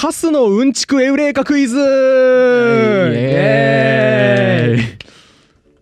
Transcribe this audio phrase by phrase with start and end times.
[0.00, 1.80] カスのうんちくエウレカクイズイ
[3.16, 4.98] エーイ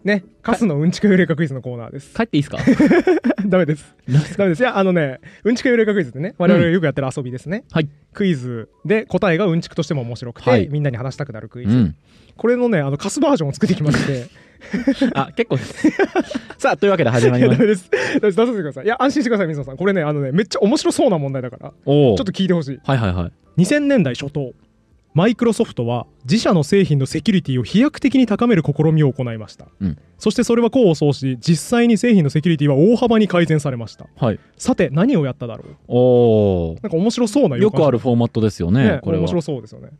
[0.08, 2.14] ね、カスのうんちくエウレカクイズのコーナーです。
[2.14, 2.56] 帰っていいですか？
[3.46, 3.94] ダメです。
[4.38, 4.60] ダメです。
[4.60, 7.64] いや、あのね、うんちくエウレカクイズってね、我々がよくやってる遊びですね。
[7.70, 7.90] はい。
[8.14, 11.76] クイズで答えがうんちくとしても面白くて、はいみんなに話したくなるクイズ。
[11.76, 11.94] うん。
[12.38, 14.28] これのね、あの、カスバージョンを作ってきまして、
[15.12, 15.90] あ、結構です。
[16.56, 17.58] さあ、というわけで始まります。
[17.66, 17.90] です。
[18.22, 18.84] 出させてください。
[18.86, 19.76] いや、安心してください、水野さん。
[19.76, 21.72] これね、あのね、めっちゃ面白そうな問題だから、ち。
[21.86, 22.78] ょっと聞いてほしい。
[22.82, 23.32] はいはいはい。
[23.58, 24.52] 2000年代初頭
[25.14, 34.40] マイクロソフトは自社の製品のセキュリティを飛躍的に高める試みを行いました、うんそしてそれは功を奏し実際に製品のセキュリティは大幅に改善されましたはい。
[34.56, 35.76] さて何をやっただろう？
[35.88, 36.76] おお。
[36.82, 39.28] なんか面白そうな予よ感くあるフォーマットですよね、ねこれは面。
[39.28, 39.90] 白そうですよね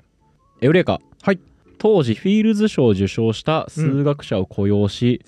[0.62, 1.02] エウレカ。
[1.20, 1.38] はい。
[1.78, 5.22] 当時、フィールズ賞を受賞した数学者を雇用し、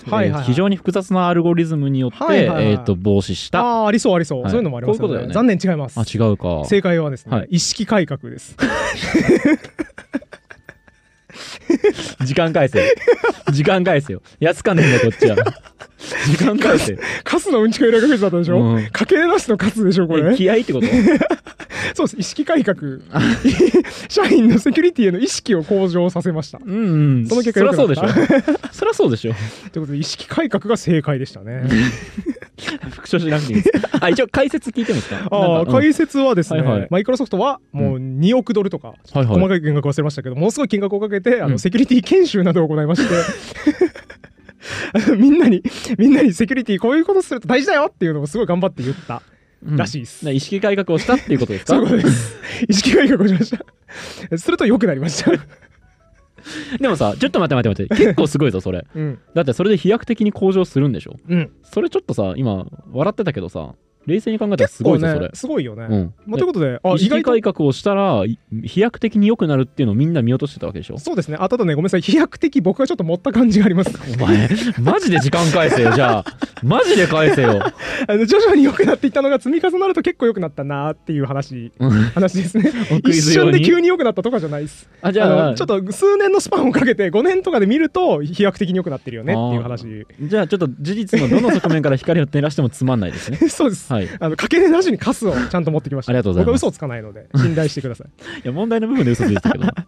[0.44, 3.60] 非常に複雑なアルゴリズムによって、えっ、と、防止した。
[3.60, 4.50] あありそうありそう、はい。
[4.50, 5.32] そういうのもありますよね。
[5.32, 5.98] 残念違います。
[5.98, 6.64] あ、違うか。
[6.64, 7.48] 正解はですね、はい。
[7.50, 8.56] 意識改革です
[12.24, 12.84] 時間返せよ。
[13.52, 14.22] 時間返せよ。
[14.40, 15.36] 安かねえんだ、こっちは。
[16.30, 16.98] 時間返せよ。
[17.24, 20.86] カスのうんちくエラクイズだったでしょ、うん家計なしのカスでしょこれえ気合ってこと？
[21.94, 22.76] そうです意識改革
[24.08, 27.26] 社員のセキュリティへの意識を向上させましたうんうん。
[27.26, 28.08] その結果そりゃそうでしょ。
[28.72, 29.32] そりゃそうでしょ。
[29.72, 31.64] ということで意識改革が正解でしたね
[32.90, 33.72] 復唱しなくていいです。
[34.00, 35.28] あ、一応解説聞いてもいいですか？
[35.30, 43.14] あ解説はですね、はいはいマイクロソフトはもう2億ドルとか、細かい金額忘れましたけど、ものすごい金額をかけて、あうんのセキュリティ研修などを行いまして、
[45.16, 45.62] みんなに、
[45.98, 49.22] みんなにセキュリティこういうことすると大事だよっていうのをすごい頑張って言った
[49.66, 50.24] うんらしいです。
[50.24, 51.74] な意識改革をしたっていうことですか？
[51.76, 52.36] そうです。
[52.68, 53.50] 意識改革をしまし
[54.30, 54.38] た。
[54.38, 55.32] すると良くなりました。
[56.80, 58.04] でもさ、ちょっと待って待って待って。
[58.04, 58.86] 結構すごいぞ、それ。
[58.94, 59.18] うん。
[59.34, 61.16] だってそれで飛躍的に向上するんでしょ？
[61.28, 61.50] うん。
[61.62, 63.74] それちょっとさ、今、笑ってたけどさ、
[64.08, 65.30] 冷静に考えたらすごいぞ、それ。
[65.34, 65.86] すごいよね。
[65.88, 66.14] うん。
[66.26, 71.36] まあ、ということで、あ、意識改革をしたらい飛躍的に良くなるっていうのをみんな見落としてたわけでしょそうですね。
[71.38, 72.02] あ、ただね、ごめんなさい。
[72.02, 73.90] 飛躍的僕がちょっと持った感じがあります。
[74.14, 74.48] お前
[74.80, 76.24] マジで時間返せよじゃあ
[76.62, 77.62] マジで返せよ
[78.08, 82.72] あの徐々に良くなっていったのが積み重なると結構良くなったなーっていう話うん話ですね
[83.04, 94.08] 一瞬で急に良くなったとかじゃないですあじゃあちょっと数年のスパンをかけて5年とかで見ると飛躍的に良くなってるよねっていう話じゃあちょっと事実のどの側面から光を照らしてもつまんないですね そうです、はいい。
[94.20, 96.10] あのかけなしにカスをちゃんと持ってきました。
[96.10, 96.46] ありがとうございます。
[96.46, 98.08] 僕は嘘をつかないので 信頼してください、
[98.46, 99.64] や問題の部分で嘘ついてたけど。
[99.64, 99.72] ま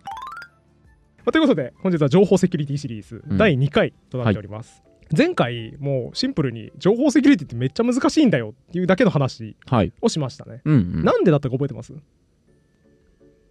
[1.26, 3.38] あということで本日は情報セキュリティシリーズうん。
[3.38, 4.82] 第2回となっております、
[5.16, 9.92] 前回もうシンプルに情報セキュリティってめっちゃ難しいんだよっていうだけの話はい。
[10.00, 11.92] をしましたね、うん、うん、ちょなんでだったか覚えてます？
[11.92, 11.96] っ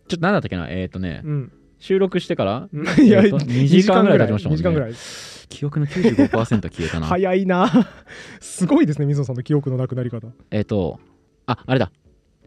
[0.08, 0.70] と何だったっけな？
[0.70, 1.22] えっ、ー、とね。
[1.24, 2.70] うん収録してから？
[3.02, 4.94] いや、えーと2時間ぐらい経ちましたもんね2時間ぐらい。
[5.50, 7.88] 記憶の95%消えたな早いな。
[8.40, 10.28] すごいですね、水野さんの記憶のなくなり方。
[10.52, 11.00] えっ、と
[11.48, 11.92] ああれだ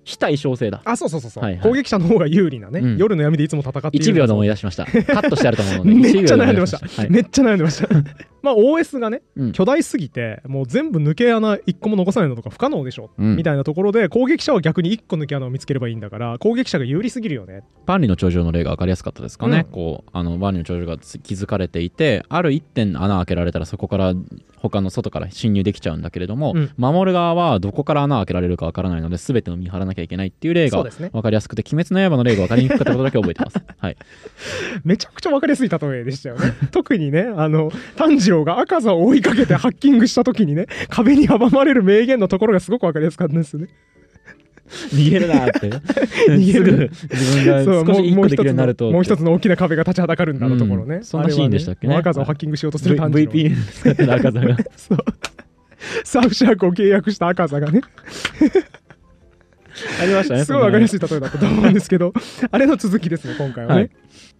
[0.04, 0.82] 非対称性だ。
[0.84, 1.62] あ、そうそうそうそう、はいはい。
[1.62, 2.96] 攻撃者の方が有利なね、うん。
[2.96, 4.04] 夜の闇でいつも戦っている。
[4.04, 4.84] 1秒で思い出しました。
[4.90, 5.94] カットしてあると思うので。
[5.94, 7.02] めっちゃ1秒悩んでました。
[7.02, 7.10] はい。
[7.10, 7.88] めっちゃ悩んでました。
[8.42, 9.52] まあ OS がね、うん。
[9.52, 13.36] 巨大すぎて、もう全部抜け穴1個も残さないのとか不可能でしょ、うん。
[13.36, 17.62] みたいなところで、攻撃者は逆に1個抜け穴を見つければいいんだから、攻撃者が有利すぎるよね。
[17.86, 19.72] 万里の長城の例が分かりやすかったですかね、うん。
[19.72, 24.14] こうあの万里の長城がつ築かれていてある一点穴開けられたらそこから
[24.56, 26.70] 他の外から侵入できちゃうんだけれども、うん。
[26.76, 33.58] 守る側はどこから穴開けられるか分からないので全てを見張らなきゃいけないっていう例が分かりやすくて「鬼滅の刃」の例が分かりにくかったことだけ覚えてます。
[33.78, 33.96] はい。
[34.84, 36.52] めちゃくちゃ分かりやすい例えでしたよね。
[36.70, 43.68] 特にね、あの、炭治郎が赤座を追いかけてハッキングした時にね、壁に阻まれる名言のところがすごく分かりやすかったんですよね。
[44.90, 45.68] 逃げるなーって。
[46.32, 46.90] 逃げる。
[46.92, 51.86] 自分そうが少し一個できもう一つるようになるとのもう一つの大きな壁が立ちはだかるんだのところね、うんそんなシーンでしたっけ？
[51.86, 53.32] ね赤座をハッキングしようとする炭治郎。
[53.32, 54.98] VPN 使ってた赤座がそう。
[56.04, 57.80] サーフシャークを契約した赤座がね
[60.00, 62.12] ありましたねすごい分かりやすいい例えだったと思うんですけど
[62.50, 63.90] あれの続きですね今回はね、はい。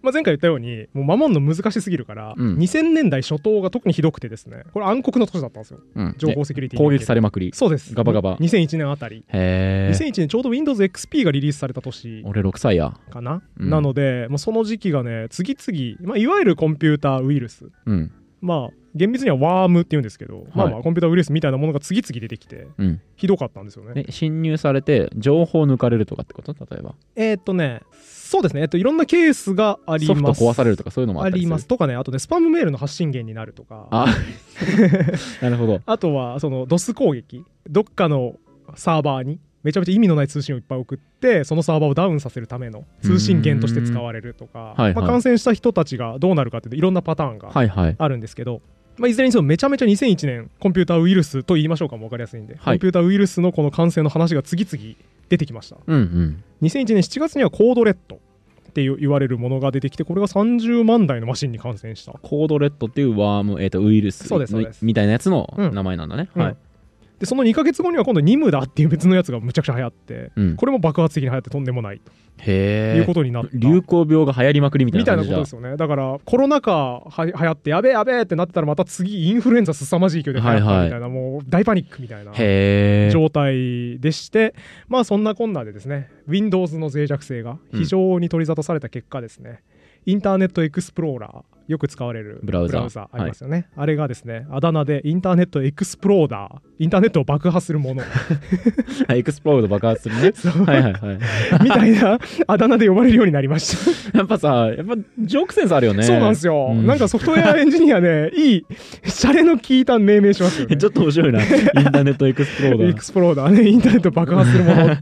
[0.03, 2.57] まあ、前回言ったようにもう守るの難しすぎるから、うん。
[2.57, 4.63] 2000年代初頭が特にひどくてですね。
[4.73, 5.79] これ暗黒の年だったんですよ。
[5.95, 6.15] うん。
[6.17, 7.51] 情報セキュリティ攻撃されまくり。
[7.53, 7.95] そうです。
[7.95, 8.37] ガバガバ。
[8.37, 9.23] 2001年あたり。
[9.29, 12.21] へえ2001年ちょうど Windows XP がリリースされた年。
[12.25, 12.93] 俺6歳や。
[13.11, 13.69] かな、うん。
[13.69, 17.69] なのでもうその時期がね次々、まあ、いわゆるコンピューターウイルス。
[17.85, 18.11] うん。
[18.41, 23.01] まあ厳密にはワームって言うんですけど、まあまあコンピューターウイルスみたいなものが次々出てきてうん。
[23.15, 24.05] ひどかったんですよね。
[24.07, 26.53] え侵入されて情報抜かれるとかってこと？
[26.53, 26.95] 例えば？
[27.15, 28.61] えーっとねそうですね。
[28.61, 31.41] えっといろんなケースがありソフトます壊されるとかそういうのもありする？
[31.41, 31.67] ります。
[31.67, 33.87] とかねあとねスパムメールの発信源になるとか。
[33.91, 34.07] あ
[35.41, 35.81] なるほど。
[35.87, 37.43] あとはその DOS 攻撃。
[37.69, 38.35] どっかの
[38.75, 44.93] サーバーにめちゃめちゃ意味のない通信をいっぱい送ってそのサーバーをダウンさせるための通信源として使われるとか、はいはい。
[44.95, 47.95] まあ、感染した人たちがどうなるかっていうといろんなパターンがはいはい。
[47.97, 48.61] あるんですけど、
[48.97, 52.77] まあ、いずれにせよめちゃめちゃ2001年コンピューターウイルスと言いましょうかも分かりやすいんで、はい。
[52.77, 54.95] コンピューターウイルスのこの感染の話が次々
[55.29, 55.77] 出てきました。
[55.85, 56.43] うんうん。
[56.61, 58.19] 2001年7月にはコードレッドっ
[58.73, 62.13] て言われるものが出てきてこれが30万台のマシンに感染した。
[62.13, 64.31] コードレッドっていうワーム、えー、とウイルス
[64.81, 65.73] みたいなやつのうん。
[65.73, 66.41] 名前なんだね、うん。
[66.41, 66.57] はい、
[67.23, 72.11] でその2ヶ月後には今度ニムダっていう別のやつがむちゃくちゃ流行ってうん、これも爆発的に流行ってとんでもないと。
[72.39, 73.49] へえいうことになった。
[73.53, 75.77] 流行病が流行りまくりみたいみたいなことですよね。
[75.77, 81.09] だからコロナ禍は流行ってやべえやべえってなってたらまた次インフルエンザ凄まじい勢いで流行ったみたいな、はい。
[81.09, 82.33] もう大パニックみたいな
[83.11, 84.53] 状態でして
[84.89, 89.61] まあそんなこんなでですね Windows の脆弱性が非常に取り沙汰された結果ですね、
[90.05, 93.07] インターネットエクスプローラーよく使われるブラウザー。
[93.11, 98.01] ありますよね、あれがですねあだ名で Internet Exploder インターネットを爆破するもの。
[99.07, 100.33] はい explode 爆発するね。
[100.65, 101.19] はいはいはい。
[101.63, 104.17] みたいなあだ名で呼ばれるようになりました。
[104.17, 106.03] やっぱさやっぱジョークセンスあるよね。
[106.03, 106.85] そうなんですよ、うん。
[106.85, 108.65] なんかソフトウェアエンジニアねいい
[109.05, 110.61] シャレの効いた命名します。
[110.61, 111.41] よねちょっと面白いな。
[111.41, 113.69] インターネットエクスプロードエクスプローダーね。
[113.69, 114.97] インターネット爆破するもの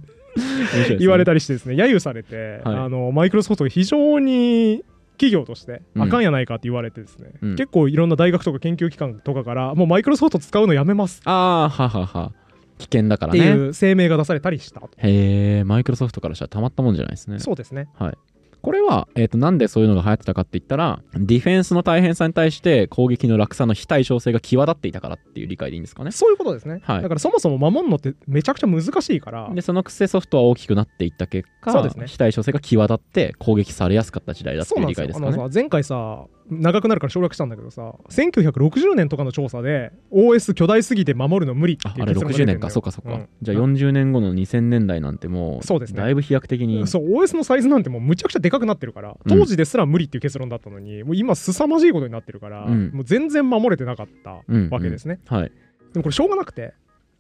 [1.00, 1.76] 言われたりしてですね。
[1.76, 2.76] 揶揄されて、はい。
[2.76, 4.84] あのマイクロソフトが非常に
[5.22, 6.02] 企業としてうん。
[6.02, 7.56] あかんやないかって言われてですね、うん。
[7.56, 11.22] 結構いろんな大学とか研究機関とかからもうマイクロソフト使うのやめます。
[11.26, 12.32] ああははは。
[12.80, 13.40] 危険だからね。
[13.40, 17.38] っていう声明が出されたりしたと、へえマイクロソフトからしたらたまったもんじゃないですね。
[17.38, 17.88] そうですね。
[17.94, 18.18] はい
[18.62, 26.12] これは、えー、となんでそういうのが流行ってたかって言ったらディフェンスの大変さに対して攻撃の落差の非対称性が際立っていたからっていう理解でいいんですかね。
[26.12, 27.02] そういうことですね、はい。
[27.02, 29.50] だからそもそも守るのってめちゃくちゃ難しいから。
[29.54, 42.60] でそのくせソフトは大きくなっていった結果そうですね非対称性が際立って攻撃されやすかった時代だっていう理解ですかね前回さ長くなるから省略したんだけどさ1960年とかの調査で OS 巨大すぎて守るの無理っていうああれ60結論が出てるのよ。
[42.60, 42.70] 年か。
[42.70, 43.30] そうかそうか、うん。
[43.42, 46.02] じゃあ40年後の2000年代なんてもうそうですね。
[46.02, 46.86] だいぶ飛躍的に。
[46.88, 52.92] そう OS のサイズなんてもうむちゃくちゃでかくなってるから当時ですら無理っていう結論だったのに、もう今凄まじいことになってるから、うん。
[52.94, 54.70] もう全然守れてなかったうん。
[54.70, 55.52] わけですね、はい。
[55.94, 56.74] でもこれしょうがなくて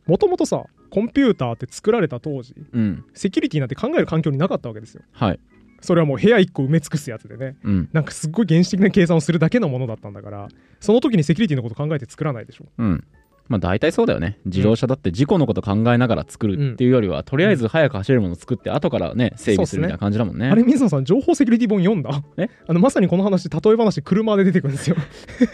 [0.08, 3.06] もともとさコンピューターって作られた当時うん。
[3.14, 5.04] セキュリティなんて考える環境になかったわけですよ。
[5.12, 5.40] はい
[5.82, 7.56] それはもう部屋1個埋め尽くすやつでね。
[7.64, 7.90] うん。
[7.92, 10.48] なんかすっごい原始的な計算をするだけのものだったんだから
[10.80, 12.66] その時にセキュリティのこと考えて作らないでしょ。
[12.78, 13.04] うん
[13.52, 14.40] まあ大体そうだよね。
[14.46, 20.50] 自動車だって事故のこと考えながら作るっていうよりは、とりあえず早く走れるものを作って後からね整備するみたいな感じだもんね。
[20.50, 22.24] あれ水野さん情報セキュリティ本読んだ？
[22.38, 22.50] え？
[22.68, 24.96] あのまさにこの話例え話車で出てくるんですよ。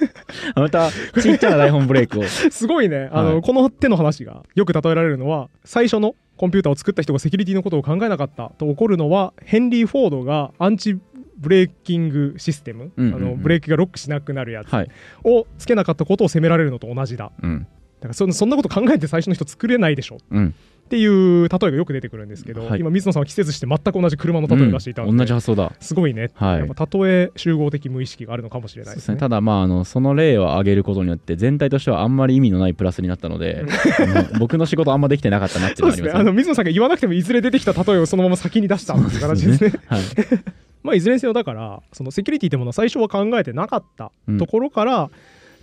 [0.55, 2.23] またちっちゃな台本ブレイクを。
[2.51, 3.09] すごいね。
[3.11, 10.97] あの、はいこの手の話がよく例えられるのは最初のコンピューターを作った人がセキュリティのことを考えなかったと起こるのはヘンリー・フォードがアンチ
[11.37, 13.23] ブレーキングシステム、うんうんうん。
[13.23, 14.89] あのブレーキがロックしなくなるやつはい。
[15.23, 17.31] をつけなかったことを責められるのと同じだ。
[17.41, 17.67] うん
[17.99, 20.17] だからそそんなこと考えて最初の人作れないでしょ。
[20.31, 20.53] うん。
[20.87, 22.79] っていう例えがよく出てくるんですけど、はい。
[22.79, 25.73] 今水野さんは季節して全く同じ車の例えを出していたので、うん同じ発想だ。
[25.81, 26.59] すごいね、はい。
[26.59, 29.15] やっぱ例え集合的無意識があるのかもしれないですすね。
[29.15, 33.65] ねただまああのその例を挙げることによって全体としてはあんまり意味のないプラスになったので
[33.99, 39.73] あの 僕の仕事あんまできてなかったなっていうのがありますあの水野さんが言わなくてもいずれ出てきた例えをそのまま先に出したっていう形ですね。
[39.87, 40.01] はい。
[40.83, 45.09] まあいずれにせよだからそのセキュリティってものは最初は考えてなかったうんところから、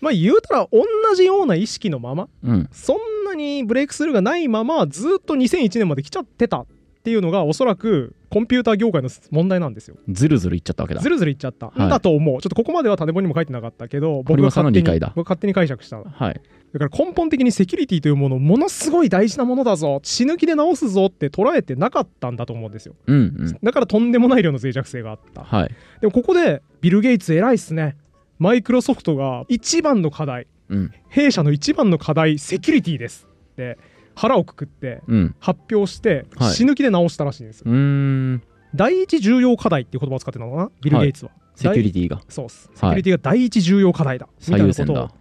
[0.05, 0.85] まあ言うたら同
[1.17, 2.69] じような意識のままうん。
[2.71, 6.67] そんなにブレイクスルーがないままずっと2001年まで来ちゃってたっ
[7.05, 9.97] ていうのがおそらくコンピューター業界の問題なんですよ。
[10.09, 11.01] ずるずるいっちゃったわけだ。
[11.01, 11.89] ずるずるいっちゃった、はい。
[11.91, 12.41] だと思う。
[12.41, 16.35] ちょっとここまでは種本にも書いてなかったけど僕堀が間さんの理解だ僕が勝手に解釈しただはい。
[16.35, 16.41] か
[16.79, 20.01] ら根本的にセキュリティというものをものすごい大事なものだぞ。
[20.03, 22.94] 死ぬ気で直すぞって捉えてなかったんだと思うんですよ。
[23.06, 23.58] うんうん。
[23.63, 25.44] だからとんでもない量の脆弱性があった。
[25.44, 25.70] はい。
[26.01, 27.96] でもここでビル・ゲイツ偉いっすね
[28.38, 30.46] マイクロソフトが一番の課題。
[30.69, 30.93] うん。
[31.08, 33.79] 弊社の一番の課題セキュリティですって
[34.14, 35.34] 腹をくくってうん。
[35.38, 36.55] 発表してはい。
[36.55, 37.60] 死ぬ気で直したらしいんです。
[37.60, 38.41] よ、
[38.74, 40.70] 第一重要課題っていう言葉を使ってたのかな？
[40.82, 42.20] ビル・ゲイツは、セキュリティが。
[42.29, 42.70] そうっす。
[42.74, 45.14] セキュリティが第一重要課題だ、みた最優先いなことをだ。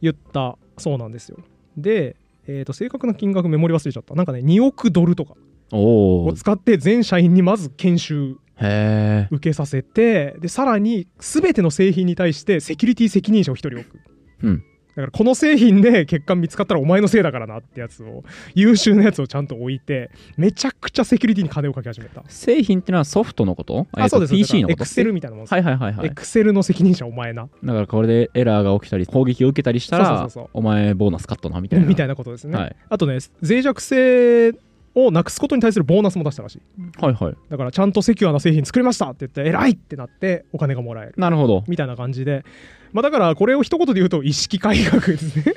[0.00, 1.38] 言ったそうなんですよ。
[1.76, 2.16] で、
[2.46, 4.14] えー、と正確な金額メモリ忘れちゃった。
[4.14, 5.34] なんかね2億ドルとか
[5.72, 13.98] を使って全社員にまず研修へえ受けさせてでさらに全ての製品に対してセキュリティ責任者を1人置く、
[14.42, 14.64] うん。
[14.96, 18.22] だからこの製品で欠陥見つかったらお前のせいだからなってやつを
[18.54, 22.22] 優秀なやつをちゃんと置いてめちゃくちゃセキュリティに金をかけ始めた。
[22.28, 23.88] 製品ってのはソフトのこと？
[23.96, 24.32] えーとあそうです。
[24.32, 24.82] PC のこと？
[24.82, 25.52] エクセルみたいなもんです。
[25.52, 26.06] はいはいはいはい。
[26.06, 27.48] エクセルの責任者お前な。
[27.64, 30.50] だからこれでエラーが起きたり攻撃を受けたりしたらそうそうそうそう。
[30.52, 31.86] お前ボーナスカットなみたいな。
[31.86, 32.76] みたいなことですね、はい。
[32.88, 34.52] あとね脆弱性
[34.94, 36.60] をなくすことに対するボーナスも出したらしい。
[37.00, 37.36] はいはい。
[37.48, 41.14] だからちゃんとセキュアな製品作りましたって言って偉いってなってお金がもらえる。
[41.16, 41.64] なるほど。
[41.66, 42.44] みたいな感じで。
[42.92, 45.54] まあだからこれを一言で言うと意識改革ですね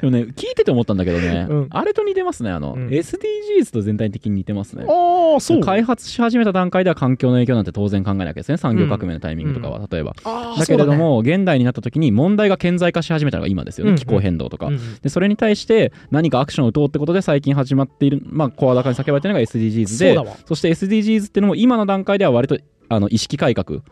[0.00, 1.66] でもね聞いてて思ったんだけどね、うん。
[1.70, 2.88] あれと似てますねあの、うん。
[2.88, 4.84] SDGs と全体的に似てますね。
[4.88, 5.60] あああそう。
[5.60, 10.14] 開発し始めた段階では環境の影響なんて当然考えないわけですね産業革命のタイミングとかは、例えば。
[10.24, 13.98] あーだけれども、現代になった時に問題が顕在化し始めたのが今ですよね、うんうん。
[13.98, 14.96] 気候変動とか、うんうん。
[15.00, 23.82] でそれに対して何かアクションを打とうってことで最近始まっているまあ声高に叫ばれているのが SDGs でそうだわそして SDGs っていうのも今の段階では割とあの意識改革うん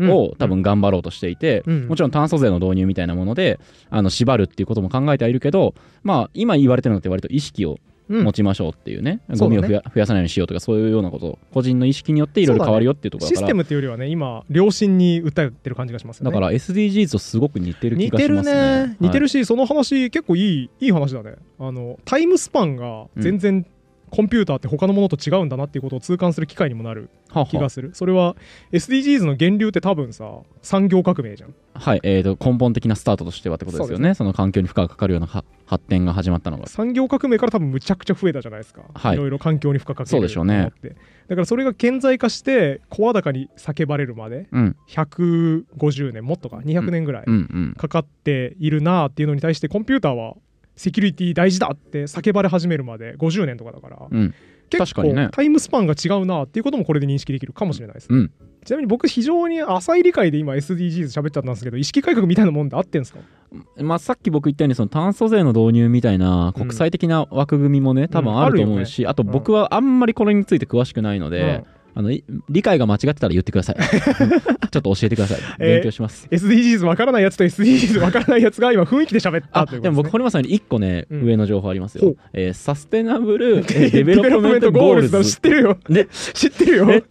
[0.00, 1.88] を多分頑張ろうとしていて、うん。
[1.88, 3.58] もちろん炭素税の導入みたいなもので
[3.90, 8.24] あの縛るっていうことも考えてはいるけどまあ今言われてるのって割と意識をうん。
[8.24, 9.62] 持ちましょうっていうね、そうだね。
[9.62, 11.40] ゴミを増や増やさないようにしようとかそういうようなこと。
[11.52, 13.40] 個人の意識によっていろいろ変わるよっていうところだから。
[13.40, 16.30] システムっていうよりはね今良心に訴えてる感じがしますよね。
[16.30, 18.86] だから SDGs とすごく似てる気似てるがしますね。
[18.86, 18.96] ね。
[19.00, 21.34] 似てるるし、その話結構いいいい話だね。
[21.58, 23.66] あのタイムスパンが全然
[24.10, 27.10] コンピューターって他のものと違うんだなっていうことを痛感する機会にもなる
[27.50, 27.90] 気がする。
[27.94, 28.36] それは
[28.72, 30.30] SDGs の源流って多分さ
[30.62, 34.14] 産業革命じゃんはい、えー、と根本的なスタートとしてはってことですよね。
[34.14, 36.66] その環境に負荷がかかるようなは発展が始まったのが。
[36.66, 39.16] 産業革命から多分むちゃくちゃ増えたじゃないですか、はい。
[39.16, 40.72] ろいろ環境に負荷かけるそうでしょうね。
[41.28, 44.76] だからそれが顕在化して声高に叫ばれるまでうん。
[44.88, 47.26] 150年もっとか200年ぐらい
[47.76, 50.36] かかっているなっていうのに対してコンピューターは
[50.76, 54.34] セキュリティ大事だって叫ばれ始めるまで50年とかだから、うん。
[54.68, 55.26] 結確かにね。
[55.26, 58.32] 構タイムスパンが違うなっていうこともこれで認識できるかもしれないです、うん。
[58.64, 63.20] ちなみに僕非常に浅い理解で今 SDGs 喋っちゃったんですけど意識改革みたいなもんで合ってんですか？
[63.76, 71.64] まあ、さっき僕言ったようにその炭素税の導入みたいな国際的な枠組みもね、多分あると思うし、あと僕はあんまりこれについて詳しくないので、
[71.98, 73.76] あのい理解が間違ってたら言ってください。
[74.70, 75.38] ちょっと教えてください。
[75.58, 81.22] えー勉強します、SDGs わからないやつと SDGs わからないやつが 今雰囲気で喋ったあということです、ね、でも僕堀本さんより1個ね、うん。
[81.22, 82.14] 上の情報ありますよ。
[82.34, 85.78] えー Sustainable、えーデ Development Goals 知ってるよ。
[85.88, 86.90] で知ってるよ。
[86.90, 87.02] え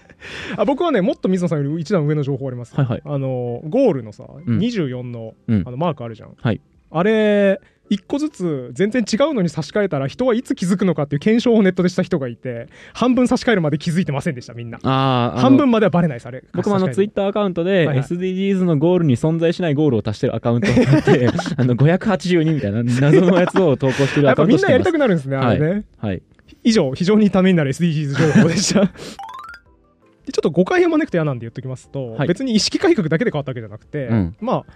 [0.56, 3.02] あ僕はねもっと水野さんより一段上の情報あります、はいはい。
[3.04, 4.58] あのゴールのさ、うん。
[4.58, 5.62] 24のうん。
[5.66, 6.60] あのマークあるじゃん、はい。
[6.90, 7.60] あれ
[7.92, 14.78] 一個ずつ全然違うのに差し替えたら人はいつ気づくのかっていう検証をネットでした人がいて半分差し替えるまで気づいてませんでしたみんな。
[14.82, 16.42] あ半分まではバレないですあれ。
[16.54, 17.98] 僕もあのツイッタターアカウントではいはい。
[17.98, 24.66] SDGs のゴールに存在しないゴールを足してるアカウントがあって あの582みたいな謎のやつを投稿してるやっぱアカウントしてます。
[24.66, 26.22] みんなやりたくなるんですねあれね、はい。
[26.64, 28.80] 以上非常にためになる SDGs 情報でした。
[30.24, 32.28] でちょっと誤解を招くと嫌なんで言っときますと、はい。
[32.28, 34.36] 別に意識改革だけで変わったわけじゃなくて、うん。
[34.40, 34.72] まあ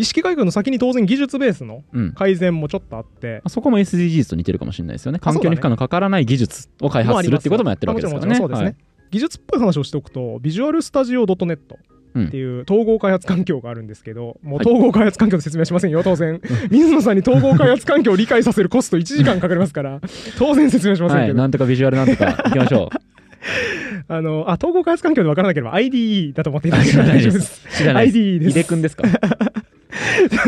[0.00, 2.12] 意識改革の先に当然技術ベースのうん。
[2.12, 5.18] 改善もちょっとあって、そこも SDGs と似てるかもしれないですよね。
[5.18, 8.28] 環境に負荷のかからない技術を開発するっていうこともやってるわけですからね。
[8.28, 16.40] もちろんもちろんそうですね、技術っぽい話をしておくとビジュアルスタジオ .net っていう統合開発環境があるんですけど、もうはい統合開発環境で説明しませんよ当然。
[16.70, 20.00] 水野さんに統合開発環境を理解させるコスト1時間かかりますから
[20.38, 22.88] 当然説明しませんはい、けど、なんとかビジュアルなんとかいきましょ
[24.08, 27.66] あのあ統合開発環境で分からなければ IDE だと思っていただければ大丈夫です。
[27.66, 28.18] う知らないです。
[28.18, 28.50] IDE です。
[28.50, 29.04] 井出くんですか？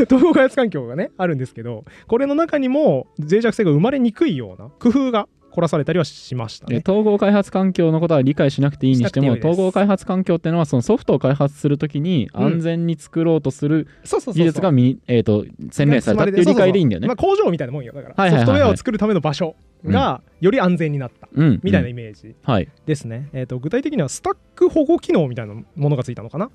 [0.04, 6.82] 統合開発環境がねあるんですけどこれの中にも脆弱性が生まれにくいような工夫が凝らされたりはしましたえね。
[6.84, 12.44] 統合開発環境のことは理解しなくていいにしても統合開発環境っていうのはそのソフトを開発するときにうん。
[12.44, 16.24] 安全に作ろうとする技術がみ、えー、と洗練された。
[16.24, 17.06] っていう理解でいいんだよね。
[17.06, 17.92] まあ、工場みたいなもんよ。
[17.92, 18.46] だから、はいはいはいはい。
[18.46, 21.28] ソフトウェアを作るための場所がより安全になった。
[21.34, 21.60] うん。
[21.62, 22.68] みたいなうんイメージはい。
[22.86, 26.50] ですね、えー、と具体的にはスタック保護機能みたいなものがついたのかな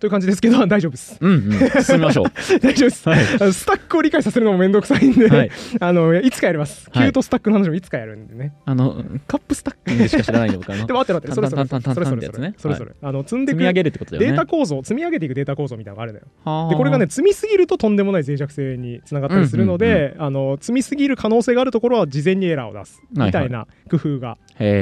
[0.00, 1.18] という感じですけど 大丈夫です。
[1.20, 1.82] うんうん。
[1.84, 2.24] 進みましょう。
[2.60, 3.24] 大丈夫です、はい。
[3.52, 5.50] スタックを理解させるのもめんどくさいんで、はい。
[5.78, 7.04] あのいつかやります、はい。
[7.04, 8.54] キュートスタックの話もいつかやるんでね。
[8.64, 12.04] あのカップスタッキングしか知らないの僕あのでも待って待ってそれそれそれそれ。
[12.04, 12.54] タンってやつね。
[12.56, 14.26] それそれあの積んでく積み上げるってことだよね。
[14.28, 16.24] データ構造積み上げていくデータ構造みたいなのがあるのよ。
[16.44, 16.70] はあ。
[16.70, 23.00] でこれがね積みすぎるととんでもない脆弱性につながったりするので、あの積みすぎる可能性があるところは事前にエラーを出す。
[23.16, 24.38] はいみたいな工夫が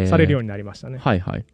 [0.08, 1.44] されるようになりましたね、はいはい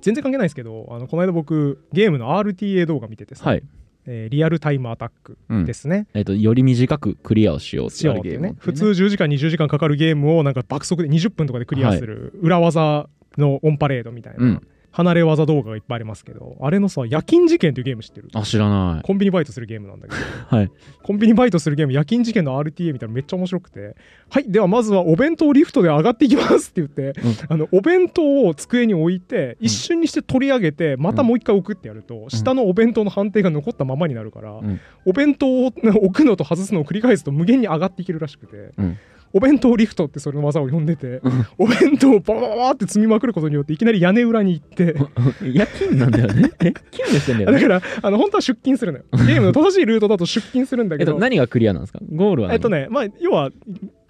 [0.00, 3.62] 全然関係ないですけどあのこの間僕ゲームの RTA 動画見ててさ、はい。
[4.08, 5.64] えーリアルタイムアタックうん。
[5.64, 18.30] ですね、えっ、とより短くクリアをしようっていうねゲーム普通10時間20時間かかるゲームをなんか爆速で20分とかでクリアする裏技のオンパレードみたいな、うん離れ技動画がいっぱいありますけどあれのさ夜勤事件っていうゲーム知ってる？
[18.32, 19.02] あ知らない。
[19.02, 20.20] コンビニバイトするゲームなんだけど。
[20.56, 20.70] はい。
[21.02, 23.94] コンビニバイトするゲーム夜勤事件の RTA みたいなのめっちゃ面白くて。
[24.30, 27.34] はいではまずはお弁当リフトで上がっていきますって言って、うん。
[27.48, 34.80] あのお弁当を机に置いて一瞬にして取り上げてまたもう一回置くってやると、下のお弁当の判定が残ったままになるから、ん。
[35.04, 35.66] お弁当を
[36.00, 38.96] 置くのと外すのを繰り返すと無限に上がっていけるらしくて、うん
[39.32, 41.20] お弁当リフトってそれの技を呼んでて、
[41.58, 44.94] お弁当をババババって積みまくることによっていきなり屋根裏に行って
[45.44, 46.50] 夜勤なんだよね。
[46.64, 47.60] え勤務してんだよね。
[47.60, 49.04] だからあの本当は出勤するのよ。
[49.12, 52.00] ゲームの正しいルートだと出勤するんだけどえっと何がクリアなんですか？
[52.12, 52.54] ゴールは何？
[52.54, 53.50] えっとね、まあ、要は、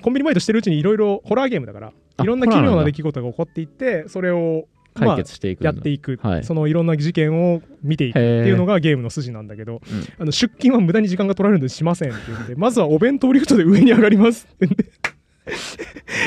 [0.02, 5.70] コンビニバイトしてるうちにいろいろホラーゲームだから、あいろんな奇妙な出来事が起こっていって、それを、ま解あ、決していくんだ。
[5.72, 6.44] やっていく、はい。
[6.44, 9.80] そのいろんな事件を見ていくっていうのがゲームの筋なんだけど、
[10.18, 14.74] あの出勤は無駄に時間が取られるのでしませんって言うんで、まずはお弁当リフトで上に上がりますって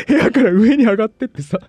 [0.08, 1.60] 部屋から上に上がってってさ、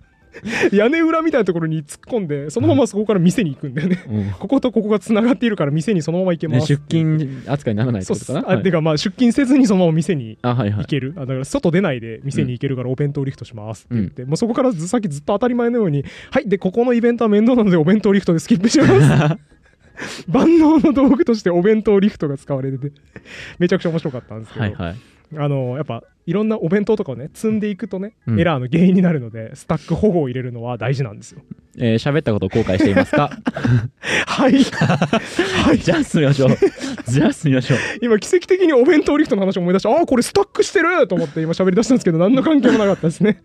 [0.71, 4.31] 屋根裏みたいなところに突っ込んでそのままそこから店に行くんだよね、うん。
[4.31, 8.31] こことここがつながっているから店にそのまま行けまねす出勤扱いにならないってそうっす。
[8.31, 10.83] あ、ことかなはいてかまあ出勤せずにそのまま店にあはいはい。
[10.83, 19.37] 行ける、あだから外出ないで店に行けるからお弁当リフトしますって言って、もうそこからずさっきずっと当たり前のようにはいでここのイベントは面倒なのでお弁当リフトでスキップします。
[20.27, 22.91] 万能の道具としてお弁当リフトが使われてて
[23.59, 24.95] めちゃくちゃ面白かったんですけど、はいはい。
[25.37, 28.39] あのやっぱいろんなお弁当とかをね積んでいくとね、うん。
[28.39, 31.41] エラーの原因になるのでスタック保護を入れるのは大事なんですよ。
[31.77, 33.29] えー喋ったことを後悔していますか？
[34.27, 34.53] はい。
[34.63, 35.77] はい。
[35.79, 36.49] じゃあ進みましょう。
[37.11, 37.77] じゃあ進みましょう。
[38.01, 43.41] 今奇跡的にお弁当リフトの話を思い出してああこれスタックしてると思って今喋り出したんですけど何の関係もなかったですね。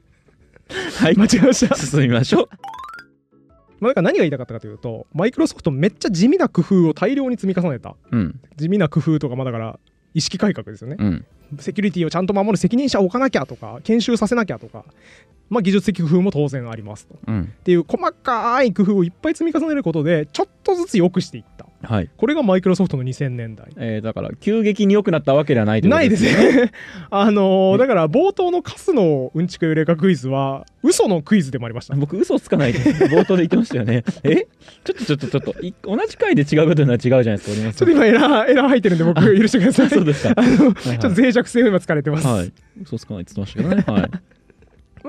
[0.99, 1.17] はい。
[1.19, 1.75] 間違えました。
[1.77, 2.49] 進みましょう。
[3.79, 7.95] まあ、だから何が言いたかったかというとマイクロソフトめっちゃ地味な工夫を大量に積み重ねた。
[8.11, 8.41] うん。
[8.57, 9.79] 地味な工夫とかまあだから
[10.17, 11.25] 意識改革ですよね、うん。
[11.59, 14.87] セキュリティをちゃんと守る責任者を置かなきゃとか研修させなきゃとか、
[15.51, 17.15] まあ、技術的工夫も当然ありますと。
[17.15, 17.53] っうん。
[17.65, 22.11] ていう細かい工夫をいっぱい積み重ねることでちょっとずつ良くしていったはい。
[22.17, 23.69] これがマイクロソフトの2000年代。
[23.77, 26.65] えーだから急激に良くなったわけではないないですね。
[26.65, 26.73] ね。
[27.11, 31.95] あのーだから冒頭のカスのうんちくエウレカクイズは嘘のクイズでもありました。
[31.95, 34.05] 僕嘘つかないです冒頭で言ってましたよね。
[34.23, 34.47] え？
[34.85, 39.89] ちょっとちょっとちょっとい同じ回で違うことには違うじゃないですかちょっと今エラーエラー入ってるんで僕許してください。
[39.91, 40.35] そうですか。
[40.37, 40.75] あのはいはい。
[40.75, 42.53] ちょっと脆弱性を今疲れてます、はい。
[42.83, 44.01] 嘘つかないって言ってましたけどね。
[44.01, 44.11] はい。
[44.11, 44.21] まあ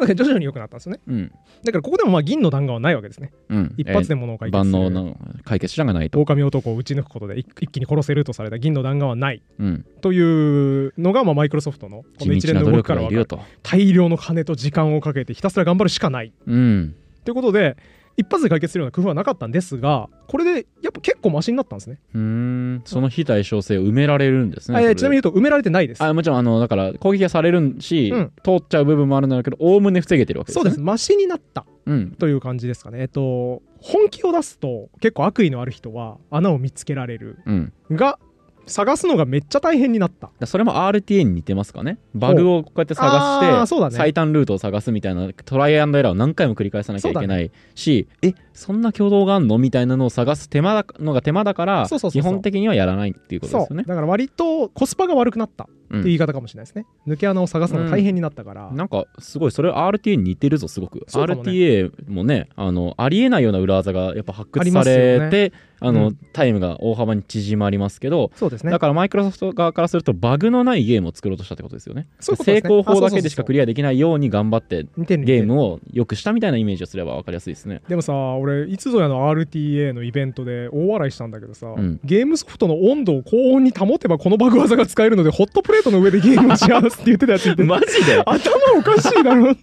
[0.05, 0.99] 徐々に良くなったんですよね。
[1.07, 1.31] うん。
[1.63, 3.31] だからここでもまあ銀の弾丸はないわけですね。
[3.49, 3.73] うん。
[3.77, 6.19] 一発で物を解決する、万能の解決手段がないと。
[6.19, 9.41] 狼男を撃ち抜くことで一一気に殺せるとされた銀の弾丸はない。
[9.59, 9.85] うん。
[10.01, 13.05] というのがまあマイクロソフトのこの一連の動きから分かる。
[13.05, 13.39] がいるよと。
[13.63, 16.31] 大量の金と時間をかけてひたすら頑張るしかない。
[16.45, 16.95] うん。
[17.23, 17.75] ということで
[18.17, 21.99] 一発で解決するような工夫はなかったんですがこれでやっぱ結構マシになったんですね。
[22.13, 22.81] うーん。
[22.83, 26.03] その非対称性を埋められるんですねあえちなみに言うと埋められてないです。
[26.03, 28.31] あもちろんあのだから攻撃がされるし、うん。
[28.43, 30.63] 通っちゃう部分もあるんだけどおおむね防げてるわけですね。
[30.63, 30.81] そうです。
[30.81, 32.11] マシになったうん。
[32.11, 33.01] という感じですかね。
[33.01, 37.73] えっと本気を出すと結構悪意のある人は穴を見つけられるうん。
[37.91, 38.19] が
[38.67, 40.29] 探すのがめっちゃ大変になった。
[40.39, 41.97] だそれも RTA に似てますかね。
[42.13, 53.83] バグをこうやって探して、最短ルートを探すみたいなトライアンドエラーを何回も繰り返さなきゃいけないし、えそんな挙動があんのみたいなのを探す手間だのが手間だから基本的にはやらないっていうことそですよね。
[53.85, 53.87] う。
[53.87, 55.99] だから割とコスパが悪くなったってうん。
[55.99, 60.99] いう言い方かもしれないですね、抜け穴を探すのが大変になったから、なんかすごいそれ RTA に似てるぞすごく。
[60.99, 61.05] ね。
[61.07, 68.71] RTA もねあのありえないような裏技がやっぱ発掘されてあの、うんタイムが大幅に縮まりますけどそうですね。
[68.71, 72.07] だからマイクロソフト側からするとバグのないゲームを作ろうとしたってことですよね。
[72.29, 72.61] うね。
[72.63, 77.81] 功法だけでしかクリアできないように頑張ってゲームを良くしたみたいなイメージをすれば分かりやすいですね。
[77.87, 81.99] でもさ俺いつぞやの RTA のイベントで大笑いしたんだけどさ、ん。
[82.03, 88.21] ゲームソフトの温度を高温に保てばこのバグ技が使えるのでホットプレートの上でゲームをしますって言ってたやつ マジで？
[88.25, 88.35] 頭
[88.77, 89.55] おかしいだろ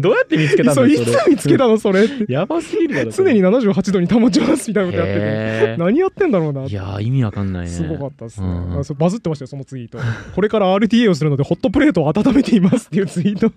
[0.00, 5.20] どうやって見つけたんいつ見つけたのそれやばすぎるだろ常に78度に保ちますみたいなことやってて。
[5.20, 7.70] へ何やってんだろうなーいやー意味わかんないね。
[7.70, 8.82] すごかったっすね、うん。
[8.98, 9.98] バズってましたよそのツイート。
[10.34, 13.52] これから RTA をするのでホットプレートを温めていますっていうツイート。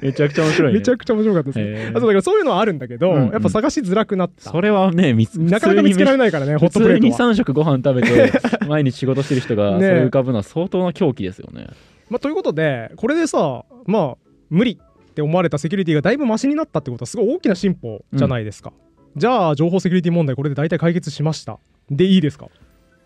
[0.00, 0.78] めちゃくちゃ面白いね。
[0.78, 1.58] めちゃくちゃ面白かったです。
[1.58, 3.32] ねあとだからそういうのはあるんだけど、うんうん。
[3.32, 4.50] やっぱ探しづらくなった。
[4.50, 7.30] それはね見つなかなか見つけられないからねホッ普通にトプレートは。
[7.30, 8.32] 3食ご飯食べて
[8.66, 11.66] 毎日仕事してる人がそねれ浮かぶのは相当な狂気ですよね
[12.08, 14.16] まあ、ということでこれでさまあ
[14.50, 14.78] 無理
[15.10, 18.72] って思われたセキュリティがだいぶマシになったってことはすごい大きな進歩じゃないですか、
[19.16, 21.58] じゃあ情報セキュリティ問題これで大体解決しました。
[21.90, 22.48] でいいですか？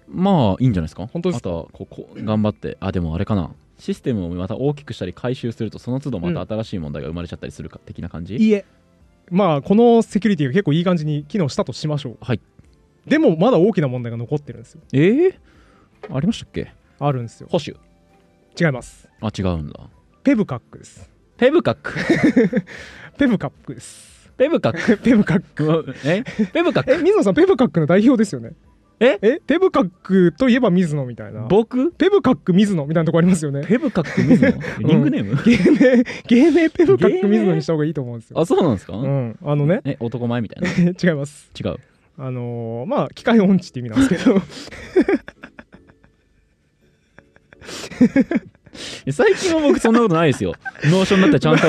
[0.08, 1.06] まあいいんじゃないですか。
[1.06, 1.48] 本当ですか？
[1.48, 3.52] あとはここ頑張ってあでもあれかな。
[3.78, 8.36] システムをまた大きくしたり回収するとその都度また新しい問題が生まれちゃったりするか、的な感じ。
[8.36, 8.66] いいえ。
[9.30, 12.16] まあこのセキュリティが結構いい感じに機能したとしましょう。
[12.20, 12.40] はい。
[13.06, 14.82] でもまだ大きな問題が残ってるんですよ。
[14.92, 15.34] えー、
[16.14, 16.74] ありましたっけ？
[16.98, 17.48] あるんですよ。
[17.50, 17.78] 保守
[18.58, 19.08] 違います。
[19.20, 19.80] あ違うんだ。
[20.22, 21.10] ペブカックです。
[21.36, 21.94] ペブカック？
[23.18, 24.30] ペブカックです。
[24.36, 24.96] ペブカック？
[25.02, 25.94] ペブカック。
[26.04, 26.22] え？
[26.52, 26.92] ペブカック？
[26.92, 28.52] え水野さんペブカックの代表ですよね？
[29.00, 29.18] え？
[29.22, 29.40] え？
[29.46, 31.46] ペブカックといえば水野みたいな。
[31.48, 31.92] 僕？
[31.92, 33.64] ペブカック水野みたいなとこありますよね。
[33.66, 34.52] ペブカック水野？
[34.86, 35.58] リングネーム、芸
[35.96, 38.38] 名芸名ペブカック水野にした方がいいと思うんですよ。
[38.38, 39.38] あそうなんですか、うん。
[39.42, 39.80] あのね。
[39.84, 40.90] え男前みたいな。
[40.90, 41.50] 違います。
[41.58, 41.76] 違う。
[42.18, 44.42] あのーまあ機械音痴って意味なんですけど
[49.10, 50.54] 最近は僕そんなことないですよ。
[50.84, 51.66] ノーションだってちゃんとち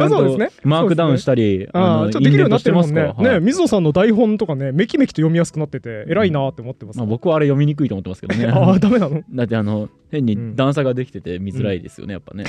[0.00, 3.12] ゃんとマークダウンしたりあちょっとできるようになってますから。
[3.12, 3.24] はい。
[3.34, 8.46] ね水野さんの台本とかねめきめきと読みやすくなってて偉いなって思ってます、まあ、僕はあれ読みにくいと思ってますけどね。
[8.48, 9.22] ああダメなの？
[9.30, 12.44] だってあの変に段差ができてて見づらいですよね、やっぱね。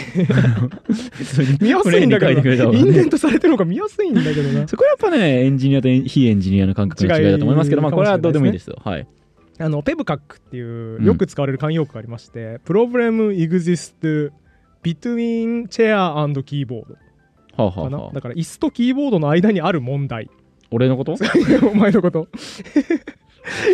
[1.60, 4.66] 見やすいんだけどインデントされてるのが見やすいんだけどな。
[4.68, 8.78] そこはやっぱねエンジニアと非エンジニアの感覚の違いだと思いますけどまあこれはどうでもいいですよ。
[8.82, 9.06] はい
[9.60, 14.08] あのペブカックっていうよく使われる慣用句がありまして、プロブレムイグジスト
[14.84, 18.04] between チェアキーボードかな、はあ。
[18.04, 20.30] はあ、だから椅子とキーボードの間にある問題。
[20.72, 21.16] 俺のこと？
[21.70, 22.28] お前のこと。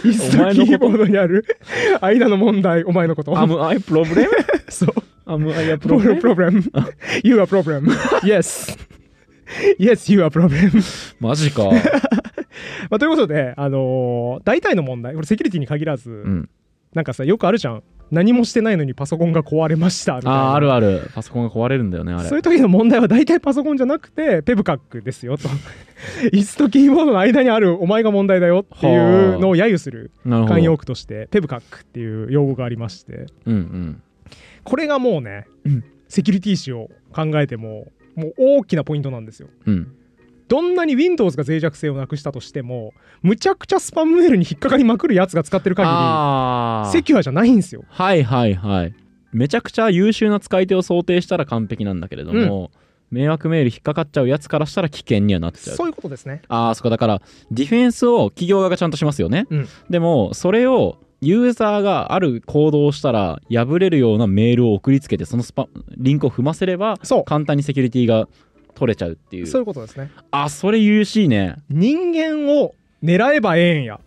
[0.03, 1.45] 椅子とキーボードにある
[2.01, 2.83] 間の問題。
[2.83, 3.33] お前のこと。
[3.33, 4.27] Am I problem?
[4.69, 4.89] そう。
[5.27, 6.19] Am I a problem?
[6.19, 6.71] problem.
[7.23, 7.87] you are problem
[8.21, 8.77] Yes
[9.79, 10.83] Yes you are problem
[11.19, 11.63] マジか。
[12.89, 16.49] まあ、ということで、あのー大体の問題これセキュリティに限らず、うん。
[16.93, 21.09] なんかさよくあるじゃん何もしてないのにパソコンが壊れましたみたいなああるある。
[21.13, 22.29] パソコンが壊れるんだよね、あれ。
[22.29, 25.49] そういう時の問題は大体パソコンじゃなくてペブカックですよと
[26.31, 30.11] 椅子とキーボードの間にあるお前が問題だよっていうのを揶揄する。
[30.25, 34.01] 慣用句としてペブカックっていう用語がありましてうんうん。
[34.63, 39.91] これがもうね、うんセキュリティ史を考えてももう大きなポイントなんですようん。
[40.47, 46.91] どんなに Windows が脆弱性をなくしたとしてもむちゃくちゃスパムメールに引っかかりまくるやつが使ってる限り。
[46.91, 48.93] セキュアじゃないんですよはいはいはい。
[49.31, 52.71] めちゃくちゃ優秀な使い手を想定したら完璧なんだけれども、
[53.11, 55.75] 迷惑メール引っかかっちゃうやつからしたら危険にはなっちゃう。
[55.75, 59.45] そういうことですねああ、そこだから、ディフェンスを企業側がちゃんとしますよね。
[59.49, 68.27] うんでも、それをユーザーがある行動をしたら破れるようなメールを送りつけてそのスパリンクを踏ませれば簡単にセキュリティが
[68.75, 69.47] 取れちゃうっていう。
[69.47, 70.11] そういうことですね。
[70.31, 71.55] あそれ優しいね。
[71.69, 73.99] 人間を狙えばええんや。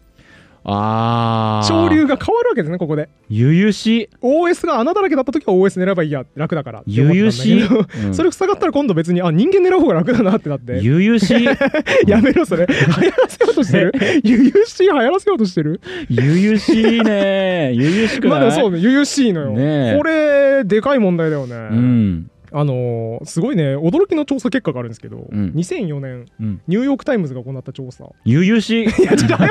[0.71, 1.67] あー。
[1.67, 3.09] 潮流が変わるわけですねここで。
[3.31, 4.11] ゆゆし。
[4.21, 6.27] OS が穴だらけだった時は OS 狙えばいいや。
[6.35, 7.25] 楽だからゆったんだけど。
[7.25, 7.61] ゆし、
[8.07, 8.15] うん。
[8.15, 10.81] それ塞がったら今度別にあ人間狙う方が楽だなってなって。
[10.83, 11.33] ゆゆし。
[12.07, 12.67] やめろそれ。
[12.67, 13.93] 流行らせようとしてる？
[14.23, 15.81] ゆゆしい流行らせようとしてる？
[16.11, 17.73] ゆゆしいね。
[17.75, 18.41] ゆゆしくない？
[18.43, 19.97] まあそうねゆゆしいのよ、ねえ。
[19.97, 25.53] これでかい問題だよね、うんあのーすごいね驚きの調査結果があるんですけど、うん。
[25.55, 26.61] 2004年うん。
[26.67, 28.09] ニューヨーク・タイムズが行った調査。
[28.25, 28.87] ゆゆしい。
[28.87, 29.47] やちょっとま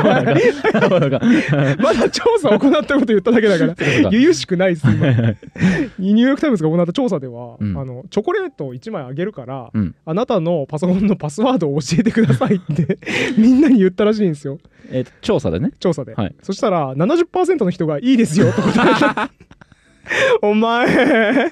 [1.93, 3.75] だ調査を行ったこと言っただけだから
[4.11, 5.07] ゆゆしくないです今。
[5.99, 7.77] ニューヨーク・タイムズが行った調査では、うん。
[7.77, 9.95] あのチョコレートを1枚あげるから、うん。
[10.05, 12.97] あなたのパソコンのパスワードを教えてくださいって
[13.37, 14.59] みんなに言ったらしいんですよ。
[14.91, 15.71] えっと調査でね。
[15.79, 16.35] 調査で、はい。
[16.41, 19.29] そしたら70%の人がいいですよって答えた。
[20.41, 21.51] お前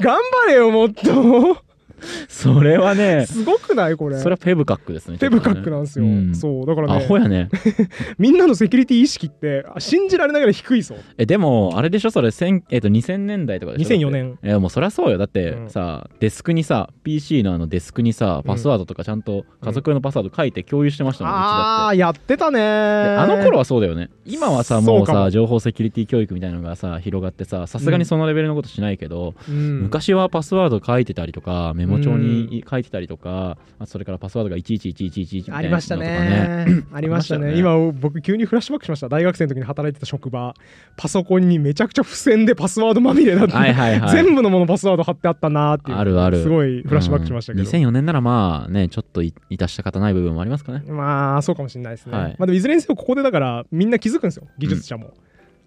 [0.00, 1.67] 頑張れよもっと。
[2.28, 4.18] それはねすごくないこれ？
[4.18, 6.34] それはペブカックですねペブカックなんですよ、うん。
[6.34, 7.48] そうだからアねホやね。
[8.18, 10.96] みんなのセキュリティ意識ってあ信じられながら低いぞ。
[11.16, 12.10] えでもあれでしょ？
[12.10, 15.18] それ、千えっと2000年代とかでしょ？2004年えもうそりゃそうよ。
[15.18, 15.70] だってうん。
[15.70, 21.48] さ、デスクにさ PC のあのデスクにさパスワードとかちゃんと家族用のパスワード書いて共有してましたもん、うちだって。
[21.48, 22.58] ああやってたね。
[22.58, 24.10] であの頃はそうだよね。
[24.24, 25.02] 今はさも。
[25.02, 29.82] うさ情報セキュリティ教育みたいなのがさ広がってささすがにそのレベルのことしないけど、うん。
[29.82, 36.84] 昔はパスワード書いてたりとかメモ帳に書いてたりとか、あそれからパスワードが111111みたいな ありましたね。
[36.92, 37.58] ありましたね。
[37.58, 39.08] 今僕急にフラッシュバックしました。
[39.08, 40.54] 大学生の時に働いてた職場、
[40.96, 43.58] パソコンにめちゃくちゃ付箋でパスワードまみれだった。
[43.58, 45.96] はいはいはい全部のものパスワード貼ってあったなーっていう。
[45.96, 47.64] あるあるすごいフラッシュバックしましたけど。
[47.64, 52.16] うん2004年ならまあねちょっとい致した方ない部分もありますかねまあそうかもしれないですね。
[52.16, 54.46] はいまあでもいずれにせよここでだからみんな気づくんですよ。
[54.58, 55.14] 技術者も。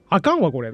[0.09, 0.71] あかんわこれ。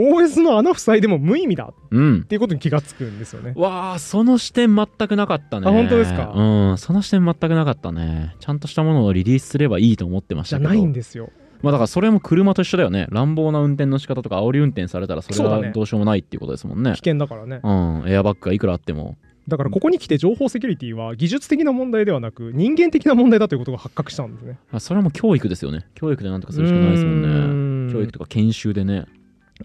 [0.00, 1.64] OS の穴塞いでも無意味だ。
[1.64, 2.24] っうん。
[2.24, 3.52] ていうことに気がつくんですよね。
[3.56, 5.68] わあその視点全くなかったね。
[5.68, 6.32] あ本当ですか？
[6.34, 8.34] うんその視点全くなかったね。
[8.40, 10.70] ちゃんとしたものをリリースすればいいと思ってましたけど。
[10.70, 11.30] じゃないんですよ。
[11.62, 13.06] まあだからそれも車と一緒だよね。
[13.10, 16.92] 乱暴な運転の仕方とか煽り運転されたらそれはどうしようもないっていうことですもんね。
[16.92, 17.60] 危険だからね。
[17.62, 19.18] うんエアバッグがいくらあっても。
[19.48, 24.58] だからここに来て情報セキュリティは技術的な問題ではなく人間的な問題だということが発覚したんですね。
[24.70, 25.86] あそれはもう教育ですよね。
[25.94, 27.86] 教育でなんとかするしかないですもんね。
[27.88, 29.06] ね教育とか研修でね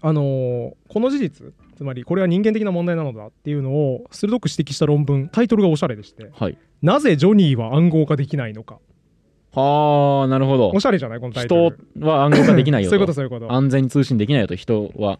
[0.02, 6.56] あのーこの事実つまりこれは人間的な問題なのだっていうのを鋭く指摘した論文タイトルがおしゃれでしてはい。
[6.82, 8.78] なぜジョニーは暗号化できないのか。
[9.52, 10.68] はあなるほど。
[10.70, 11.20] おしゃれじゃない？
[11.20, 13.52] このタイト人ルは暗号化できないよ そういうとことそういうこと。
[13.52, 14.54] 安全に通信できないよと。
[14.54, 15.18] 人は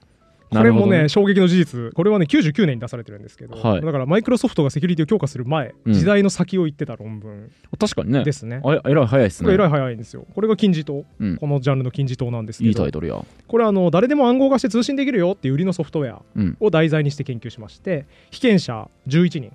[0.51, 0.87] これもね。
[0.87, 1.93] なるほど衝撃の事実。
[1.93, 3.81] これはね99年に出されてるんですけど、はい。
[3.81, 5.93] だからマイクロソフトがセキュリティを強化する前、うん。
[5.93, 7.51] 時代の先を言ってた論文。
[7.79, 8.25] 確かにね。
[8.25, 9.47] ですね、あえらい早いですね。
[9.47, 10.27] これえらい早いんですよ。
[10.35, 11.37] これが金字塔、うん。
[11.37, 13.25] このジャンルの金字塔なんですけいいどタイトルや。
[13.47, 16.57] これはあの誰でも暗号化して通信できるよっていう売りのソフトウェアうん。
[16.61, 19.53] を題材にして研究しまして被験者11人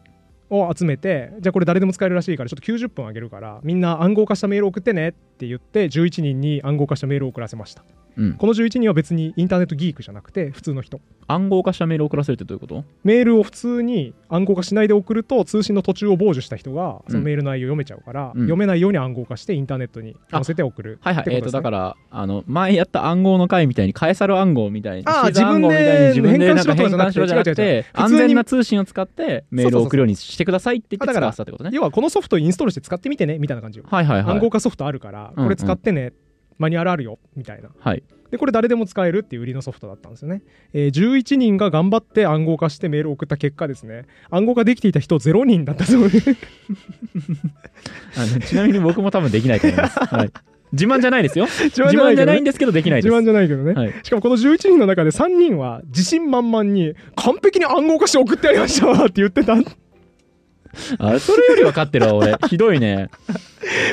[0.50, 7.84] を集めてじゃあこれ誰でも使えるらしいからちょっと90分あげるからみんな暗号化したメール送ってねって言って11人に暗号化したメールを送らせました
[8.18, 8.34] うん。
[8.34, 11.00] この11人は別にインターネットギークじゃなくて普通の人。
[11.28, 12.84] 暗号化したメールを送らせるってどういうこと？
[13.04, 18.42] メールを普通に暗号化しないで送ると通信の途中を傍受した人がそのメールの内容を読めちゃうから、うん。
[18.42, 31.72] 読めないように暗号化してインターネットに載せて送るはいはい、えっ、と、だから、あの、前やった暗号の回みたいに、カエサル暗号みたいに、あ自分で自分で変換しろじゃなくてて、安全な通信を使ってメールを送るようにしてくださいって言って使わせたってことね。
[31.74, 34.36] 要はこのソフトをインストールして使ってみてねみたいな感じよ、はいはいはい。
[34.36, 36.12] 暗号化ソフトあるからうんこれ使ってねっ
[36.58, 37.70] マニュアルあるよみたいな。
[37.80, 38.04] はい。
[38.32, 40.42] でこれ誰でも使えるっていう売りのソフトだったんですよね、
[40.74, 44.06] えー11人が頑張って暗号化してメールを送った結果ですね。
[44.30, 46.20] 暗号化できていた人0人だったそうで。
[48.16, 50.32] あのちなみに僕も多分できないと思います、 はい、
[50.72, 51.46] 自慢じゃないですよ。
[51.46, 53.12] 自自慢じゃないんでですけどできないです。
[53.12, 59.56] 自慢じゃないけどね、はい、しかもこの11人の中で3人は自信満々に完璧に暗号化して送ってやりましたわって言ってた
[60.98, 62.36] あそれより分かってるわ俺。
[62.50, 63.10] ひどいね、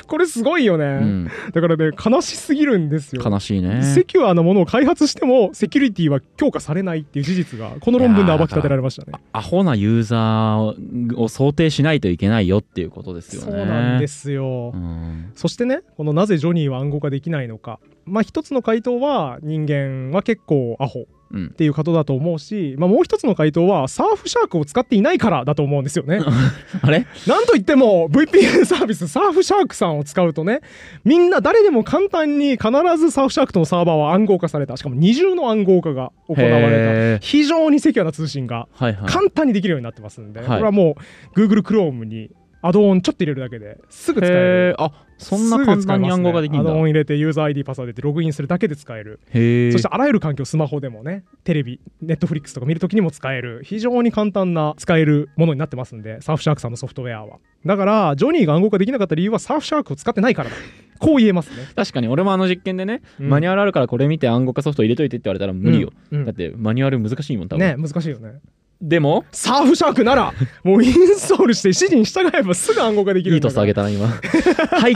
[0.06, 3.22] これすごいよね、うん、だからね悲しすぎるんですよ。
[3.24, 3.82] 悲しいね。
[3.82, 9.12] セキュアなものを開発してもセキュリティは強化されないっていう事実がこの論文で暴き立てられましたね。
[9.32, 13.52] アホなユーザーを想定しないといけないよっていうことですよね。
[13.52, 15.32] そうなんですよ、うん。
[15.34, 17.80] そしてねこのなぜジョニーは暗号化できないのか。
[18.04, 21.00] まあ一つの回答は人間は結構アホ。
[21.00, 26.20] うんっていうことだと思うし、まあ、もう一つの回答はサーフシャークを使っていないからだと思うんですよね。
[26.82, 27.06] あれ？
[27.26, 30.60] なんといっても VPN サービスサーフシャークさんを使うとね
[31.04, 34.76] みんな誰でも簡単に必ずサーフシャークとのサーバーは暗号化された。
[34.76, 37.24] しかも二重の暗号化が行われた。
[37.24, 38.68] 非常にセキュアな通信が
[39.06, 40.48] 簡単にできるようになってますんで、はい。
[40.48, 40.96] これはも
[41.36, 44.32] う Google Chrome にアドオンちょっと入れるだけですぐ使え
[44.70, 44.74] る。
[44.78, 46.70] あそんな簡単に暗号ができるんだ。
[46.70, 49.20] ねアドオン入れてユーザー ID パスワード入れてログインするだけで使える。
[49.26, 53.62] そしてあらゆる環境スマホでもねテレビネットフリックスとか見るときにも使える。
[53.64, 57.38] 非常に簡単な使えるものになってますんでサーフシャークさんのソフトウェアは。
[57.66, 60.56] だからジョニーが暗号化できなかった理由はサーフシャークを使ってないからだ。
[61.00, 63.28] こう言えますね、確かに俺もあの実験でね、うん。
[63.28, 66.24] マニュアルあるからこれ見て暗号化ソフト入れといてって言われたら無理よ、うんうん。
[66.24, 68.40] だってマニュアル難しいもん多分、ね難しいよね
[68.80, 74.06] でもサーフシャークなら もうインストールして指示に従えばすぐ暗号化できるいいトス上げたな今。
[74.06, 74.92] はい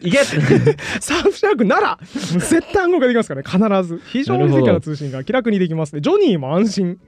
[0.00, 0.18] いけ。
[1.00, 3.48] サーフシャークなら絶対暗号化できますからね
[3.80, 4.00] 必ず。
[4.12, 6.00] 非常にセキュアな通信が気楽にできますね。
[6.02, 6.98] ジョニーも安心。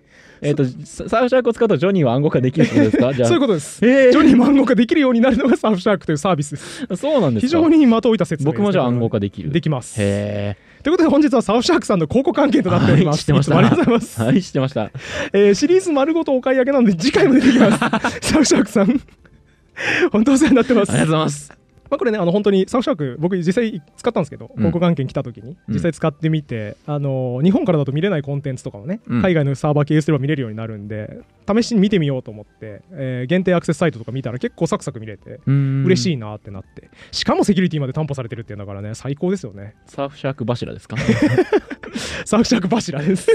[0.43, 3.13] えっとササーフシャークを使うとジョニーは暗号化できるってことですか？
[3.15, 3.29] じゃあ。
[3.29, 3.85] そういうことです。
[3.87, 4.13] えー。
[4.13, 6.51] ジョニーも暗号化できるようになるのがサーフシャークというサービス。
[6.53, 7.47] ですそうなんですか。
[7.47, 9.51] 非常に的を置いた説明です僕もじゃあ暗号化できる。
[9.51, 9.97] できます。
[9.99, 13.55] へということで本日はサーフシャークさんの広告案件となっております、はい知ってました。
[13.55, 14.91] いつもありがとうございます、えはい知ってました。
[15.33, 17.79] えーシリーズ丸ごとお買い上げなので次回も出てきます。
[18.31, 19.01] サーフシャークさん。
[20.13, 20.93] 本当お世話になってます。
[20.93, 24.57] ありがとうございますまあ、これねあの本当にサーフシャーク僕実際使ったんですけど、うん。
[24.57, 29.23] 広告案件来た時に実際使ってみて、あの日本からだと見れないコンテンツとかをね、うん。
[29.23, 36.91] 海外のサーバー経由すれば見れるようになるんで試しに見てみようと思って、えー限定アクセスサイトとか見たら結構サクサク見れて嬉しいなってなって。
[37.13, 39.75] しかもセキュリティまで担保されてるっていうんだからね最高ですよね。
[39.87, 40.97] サーフシャーク柱ですか？
[42.25, 43.29] サーフシャーク柱です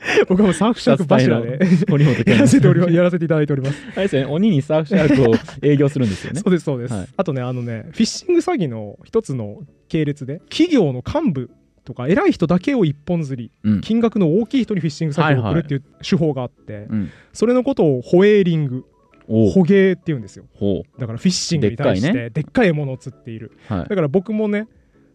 [0.28, 1.58] 僕はもうサーフシャーク柱で
[1.88, 3.82] 堀本健やらせておりますやらせていただいております。
[3.92, 6.40] あれですよね鬼にサーフシャークを営業するんですよね。
[6.40, 7.06] そうですそうです、はい。
[7.16, 11.50] あとねあのねフィッシング詐欺の一つの系列で企業の幹部
[11.84, 13.80] とか偉い人だけを一本釣りうん。
[13.80, 17.10] 金額の大きい人にフィッシング詐欺を送るっていう手法があって、うん。
[17.32, 18.84] それのことをホエーリング
[19.26, 20.44] 捕鯨っていうんですよ。
[20.54, 23.52] ほだからフィッシングに対してでっかいものを釣っている。
[23.70, 23.88] うはい。
[23.88, 24.66] だから僕もね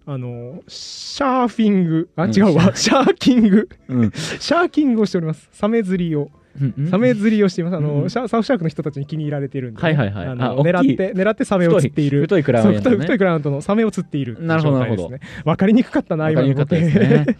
[0.07, 2.09] あのシャーフィング。
[2.15, 2.31] あうん。
[2.31, 3.13] 違うわ、シャー。
[3.15, 3.69] キング。
[3.87, 4.11] うん。
[4.11, 5.49] シャーキングをしております。
[5.51, 6.29] サメ釣りを。
[6.61, 7.75] うんサメ釣りをしています。
[7.75, 10.27] あの、うんシャサーフシャークの人たちに気に入られているんで、はいはいはい。
[10.27, 12.21] ああの狙って狙ってサメを釣っている。
[12.21, 12.77] 太いクライアントね。
[12.79, 15.19] 太いクライアントのサメを釣っているなるほど状態ですね。
[15.43, 17.37] わかりにくかったなわかりにくかったです今のね。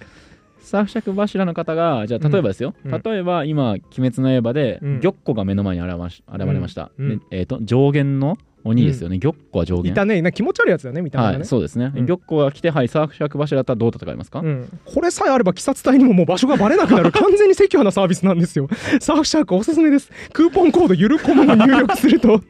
[0.59, 4.99] サーフシャーク柱の方が、じゃあ例えばですよ、例えば今、鬼滅の刃で、うん。
[4.99, 6.91] 玉子が目の前に現れまし現れました。
[7.29, 9.19] えっ、と、上限の鬼ですよね。
[9.19, 9.91] 玉子は上限。
[9.91, 10.21] いたね。
[10.21, 11.91] な気持ち悪いやつだよね見た目がね、はい、そうですね。
[11.95, 12.05] うん。
[12.07, 17.11] 玉子が来て、はい、サーフシャーク柱だったらどう戦いますか、うん、これさえあれば鬼殺隊にももう場所がバレなくなる。
[17.13, 18.67] 完全にセキュアなサービスなんですよ。
[18.99, 20.11] サーフシャークおすすめです。
[20.33, 22.41] クーポンコードゆるコムを入力すると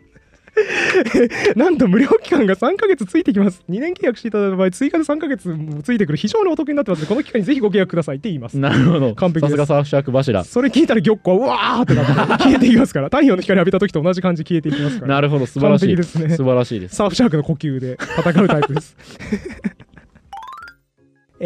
[1.56, 9.16] なんと無料期間が3ヶ月ついてきます2年契約していただいた場合追加で3ヶ月もついてくる非常にお得になってますのでこの期間にぜひご契約くださいって言いますなるほど。
[9.16, 10.44] 完璧ですさすがサーフシャーク柱。
[10.44, 15.96] それ聞いたら玉子はうわーってなって消えていきますから太陽の光浴びた時と同じ感じ消えていきますからなるほど、素晴らしい。
[15.96, 16.96] ですね素晴らしいです。
[16.96, 18.96] サーフシャークの呼吸で戦うタイプです。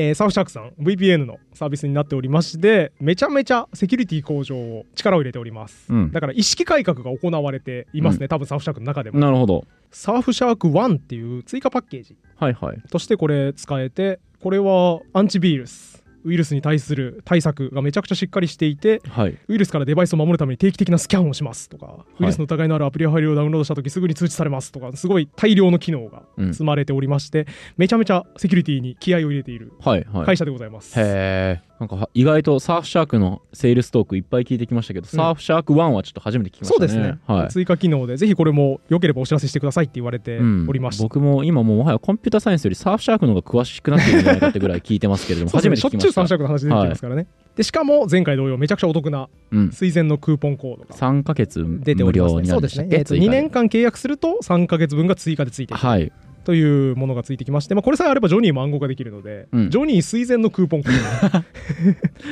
[0.01, 6.12] えーサーフシャークさん VPN のサービスになっておりましてめちゃめちゃセキュリティ向上を力を入れております、うん。
[6.13, 9.19] だから意識改革が行われていますね、多分サーフシャークの中でも。
[9.19, 9.65] なるほど。
[9.91, 12.81] サーフシャーク1っていう追加パッケージはいはい。
[12.89, 19.38] としてこれ使えてこれはアンチビールスウイルスに対する対策がめちゃくちゃしっかりしていてはい。
[19.47, 30.25] ウイルスからデバイスを守るために定期的なスキャンをしますとか、いウイルスの疑いのあるアプリやファイルをダウンロードしたときすぐに通知されますとかすごい大量の機能がうん積まれておりまして、めちゃめちゃセキュリティに気合を入れているはいはい。
[30.25, 31.68] 会社でございます、へえ。
[31.79, 36.87] なんかは意外とサーフシャークのセールストークいっぱい聞いてきましたけど、サーフシャーク1はちょっと初めて聞きましたね。
[36.89, 37.47] そうですね、はい。
[37.47, 45.89] 追加機能でぜひこれも良ければお知らせしてくださいって言われておりました、僕も今もうもはやコンピューターサイエンスよりサーフシャークの方が詳しくなっているんじゃないかってぐらい聞いてますけれども そう初ですね。
[45.89, 52.35] しょっちゅうサーめて聞きましたフシャークの話出てきますからね、でしかも前回同様めちゃくちゃお得なうん、推薦のクーポンコードが3ヶ月出てお無りますね。
[52.35, 55.87] 料になそうですね、えっと2追加で年間契約すると3ヶ月分が追加でついてくる。
[55.87, 56.11] はい
[56.49, 59.69] というものがついてきまして、まあ、これさえあればジョニーも暗号化できるので、うん。
[59.69, 60.81] ジョニー推薦のクーポン。
[60.81, 61.45] コード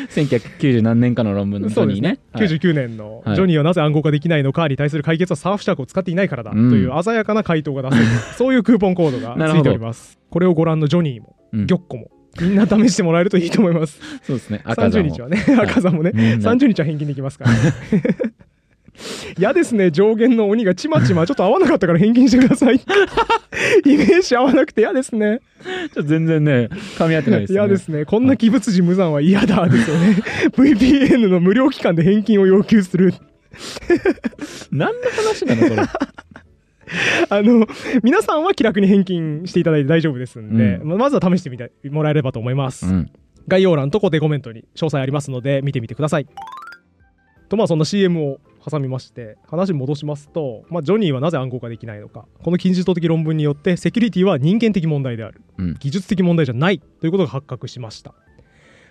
[0.09, 2.17] 1990何年かの論文のジョニーね。
[2.31, 2.47] はい。
[2.47, 3.35] 99年のはい。
[3.35, 6.73] ジョニーはなぜ暗号化できないのかに対する解決はサーフシャークを使っていないからだとうん。
[6.73, 8.05] いう鮮やかな回答が出せる、
[8.37, 10.17] そういうクーポンコードがついております。
[10.31, 11.67] これをご覧のジョニーも、うん。
[11.67, 12.09] ギョッコも。
[12.41, 13.99] みんな試してもらえるといいと思います。
[14.23, 14.61] そうですね。
[14.63, 16.09] 赤座30も日はね、い赤座もね。
[16.15, 16.39] みん。
[16.39, 17.57] な30日は返金できますから、ね、
[19.37, 22.75] 嫌ですね上限の鬼がちまちまちょっと合わなかったから返金してください
[23.85, 25.39] イメージ合わなくて嫌ですね。
[25.63, 27.59] ちょっと全然ね噛み合ってないですね。
[27.59, 28.05] 嫌ですね。
[28.05, 30.17] こんな鬼物児無残は嫌だですよね。
[30.51, 33.13] VPN の無料期間で返金を要求する。
[34.71, 35.81] 何の話なのこれ？
[37.29, 37.67] あの
[38.01, 43.11] 皆さんは気楽に返金していただいて大丈夫ですんで、うままずは試してみてもらえればと思います、うん。
[43.47, 46.27] 概要欄と固定コメントに詳細ありますので見てみてください。
[47.49, 52.25] とまあそんな CM を挟みまして話戻しますと、まあ、ジョニーはなぜ暗号化できないのか。
[52.43, 55.41] この金字塔的論文によってセキュリティは人間的問題である。
[55.57, 55.75] うん。
[55.79, 58.13] 技術的問題じゃないということが発覚しました。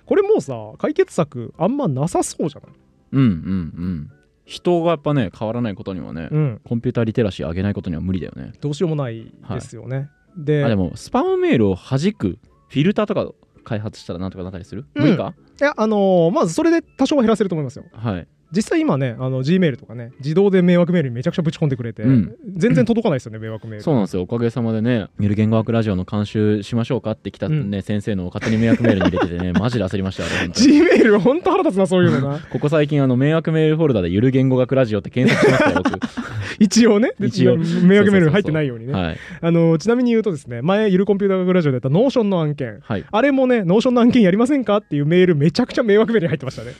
[0.06, 2.70] これもうさ解決策あんまなさそうじゃない？
[3.12, 4.10] うんうんうん。
[4.44, 6.60] 人がやっぱね変わらないことにはね、うん。
[6.64, 8.52] コンピューターリテラシー上げないことには無理だよね。
[8.60, 13.32] どうしようもないですよね、であでもスパムメールを弾くフィルターとか
[13.64, 15.34] 開発したらなんとかなったりする、うん無理か？
[15.60, 17.86] いやあのーまずそれで多少は減らせると思いますよ。
[17.92, 22.36] はい実際今ねあの G メールとかね自動で迷惑メールにめちゃくちゃぶち込んでくれて、うん。
[22.56, 23.82] 全然届かないですよね迷惑メール。
[23.82, 24.22] そうなんですよ。
[24.22, 36.26] おかげさまでね「ゆる言語学ラジオ」の監修しましょうかって来たね、先生のを勝手に迷惑メールに入れててね マジで焦りました G メールほんと腹立つなそういうのな ここ最近あの迷惑メールフォルダで「ゆる言語学ラジオ」って検索しましたよ僕。
[36.58, 37.12] 一応ね。
[37.20, 37.56] 一応。
[37.56, 39.16] 迷惑メールに入ってないようにねはい。
[39.40, 42.78] あのちなみに言うとですね前ゆるコンピューター学ラジオでやったノーションの案件。
[42.82, 43.04] はい。
[43.10, 46.72] あれもねノーションの案件やりませんかっていうメールめちゃくちゃ迷惑メールに入ってましたね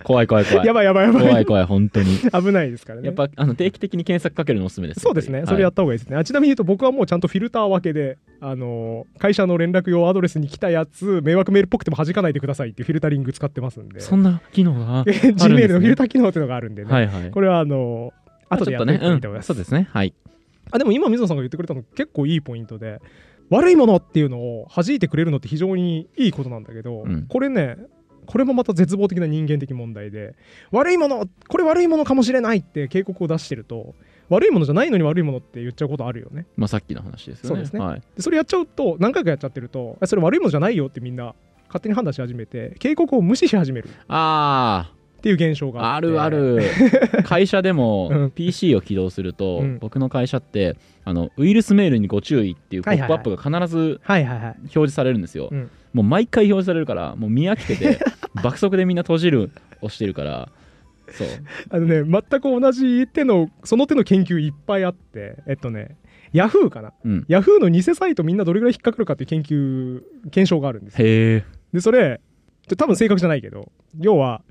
[0.04, 0.66] 怖い怖い怖い。
[0.66, 1.22] やばいやばいやばい。
[1.22, 2.18] 怖い怖い本当に。
[2.32, 3.06] 危ないですからね。
[3.06, 6.16] やっぱあの定期的に検索かけるのおすすめですそうですね、それやった方がいいですね。
[6.16, 17.30] あちなみに言うと、僕はもうちゃんとフィルター分けで、あのー会社の連絡用アドレスに来たやつ、迷惑メールっぽくても弾かないでくださいっていうフィルタリング使ってますんで、そんな機能が G メールのフィルター機能っていうのがあるんでね、はいはい。
[17.30, 19.50] これはあのー後でやっていちょっとね、いと思います。
[19.50, 19.54] うん。
[19.54, 19.88] そうですね。
[19.90, 20.12] はい。
[20.72, 23.00] あでも今、水野さんが言ってくれたの結構いいポイントで、
[23.48, 27.26] 悪いものっていうのを弾いてくれるのって非常にいいことなんだけど、うん。
[27.28, 27.76] これね、
[28.30, 30.36] これもまた絶望的な人間的問題で、
[30.70, 33.96] 悪いもの、これ悪いものかもしれないって警告を出してると、
[34.28, 36.46] 悪いものじゃないのに悪いものって言っちゃうことあるよね。
[36.56, 37.48] まあさっきの話ですよね。
[37.48, 37.80] そうですね。
[37.80, 41.34] はい、でそれやっちゃうと何回かやっちゃってるとあそれ悪いものじゃないよってみんな
[41.66, 43.88] 勝手に判断し始めて警告を無視し始める。
[43.88, 46.62] っあていう現象があるある。
[47.24, 49.78] 会社でうもん PC を起動すると、うん。
[49.80, 55.70] 僕の会社ってあのウイルスメールにご注意っていうポップアップが必ず表示されるんですよ、うん。
[55.92, 57.98] もう毎回表示されるからもう見飽きてて
[58.34, 60.48] 爆速でみんな閉じるをしてるから
[61.12, 61.28] そう。
[61.70, 65.96] あのね全く同じ手のその手の研究いっぱいあってえっとね
[66.32, 66.92] ヤフーかな？
[67.04, 67.24] うん。
[67.26, 71.06] ヤフーの偽サイトみんなどれぐらい引っかかるかっていう研究検証があるんですよ。
[71.06, 71.44] へえ。
[71.72, 72.20] でそれ
[72.78, 74.42] 多分正確じゃないけど要は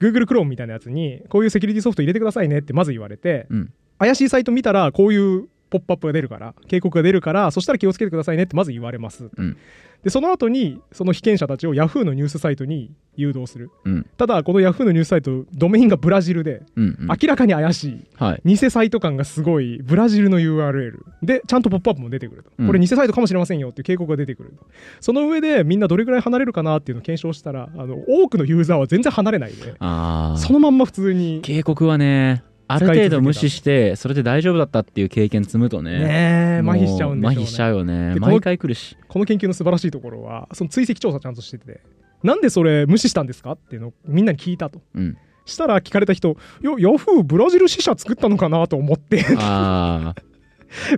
[0.00, 3.72] Google Chrome みたいなやつにこういうセキュリティソフト入れてくださいねってまず言われて、うん。
[3.98, 9.56] 怪しいサイト見たらこういうポップアップが出るから警告が出るからそしたら気をつけてくださいねってまず言われます、うん。
[10.04, 13.70] でその後にその被験者たちを Yahoo のニュースサイトに誘導する。
[13.84, 14.06] うん。
[14.18, 17.06] ただこの Yahoo のニュースサイトドメインがブラジルで、うんうん。
[17.08, 18.04] 明らかに怪しい。
[18.16, 18.42] はい。
[18.44, 22.66] 偽サイト感がすごいブラジルの URL でちゃんとポップアップも出てくると、うん。
[22.66, 24.66] これ偽サイトかもしれませんよっていう警告が出てくると。
[25.00, 29.74] その上でみんなどれぐらい離れるかなっていうのを検証したらあの多くのユーザーは全然離れないで。
[29.78, 31.40] そのまんま普通に。
[31.42, 37.34] 警告はねある程度無視してそれで大丈夫だったっていう経験積むとねねえ麻痺しちゃうんでね。
[37.34, 38.14] も麻痺しちゃうよね。
[38.14, 38.96] でこの毎回来るし。
[39.08, 41.80] この研究の素晴らしいところはその追跡調査ちゃんとしてて
[42.22, 44.80] なんでそれ無視したんですかっていうのをみんなに聞いたと。
[44.94, 45.16] うん。
[45.46, 49.24] したら聞かれた人「いやヤフーブラジル支社作ったのかな?」と思って。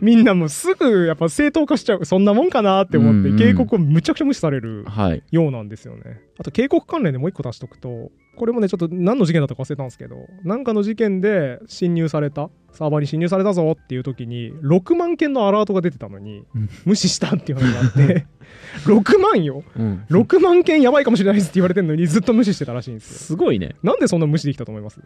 [0.00, 2.04] みんなもうすぐやっぱ正当化しちゃう。
[2.04, 3.38] そんなもんかなって思って、うんうん。
[3.38, 5.22] 警告をむちゃくちゃ無視されるはい。
[5.30, 6.20] ようなんですよね。
[6.38, 16.68] あと警告関連でもう一個足しとくとこれもねちょっと何の事件だったか忘れたんですけどなんかの事件で侵入されたサーバーに侵入されたぞっていう時に6万件のアラートが出てたのに、うん。
[16.84, 18.26] 無視したっていうのがあって
[18.84, 19.64] 6万よ？
[19.76, 20.04] うん。
[20.10, 23.18] 6万件やばいかもしれないですって言われてるのにずっと無視してたらしいんですよ。
[23.18, 23.76] すごいね。
[23.82, 25.00] なんでそんな無視できたと思います？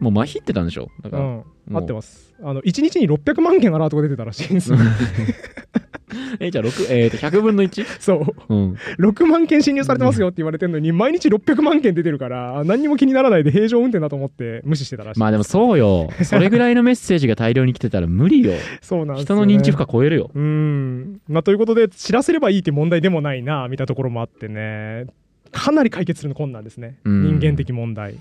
[0.00, 0.88] もう麻痺ってたんでしょ？
[1.02, 1.18] だか。
[1.18, 1.44] ら、うん。
[1.76, 2.34] 合ってます。
[2.42, 4.78] あの1日に600万件アラートが出てたらしいんですよ
[6.40, 7.84] えじゃあ6えー、と100分の 1?
[8.00, 8.54] そう。
[8.54, 8.76] うん。
[8.98, 15.20] 6万件侵入されてますよって言われてるのに毎日600万件出てるから何にも気にならないで平常運転だと思って無視してたらしい。
[15.20, 16.10] まあでもそうよ。
[16.22, 18.52] それぐらいのメッセージが大量に来てたら無理よ。
[18.80, 20.30] そうなんですよ、人のね、認知負荷超えるよ。
[20.34, 21.20] うーん。
[21.28, 25.06] まあということで知らせればいいって問題でもないなみたいなところもあってね。
[25.52, 26.98] かなり解決するの困難ですね。
[27.04, 27.38] うん。
[27.40, 28.16] 人間的問題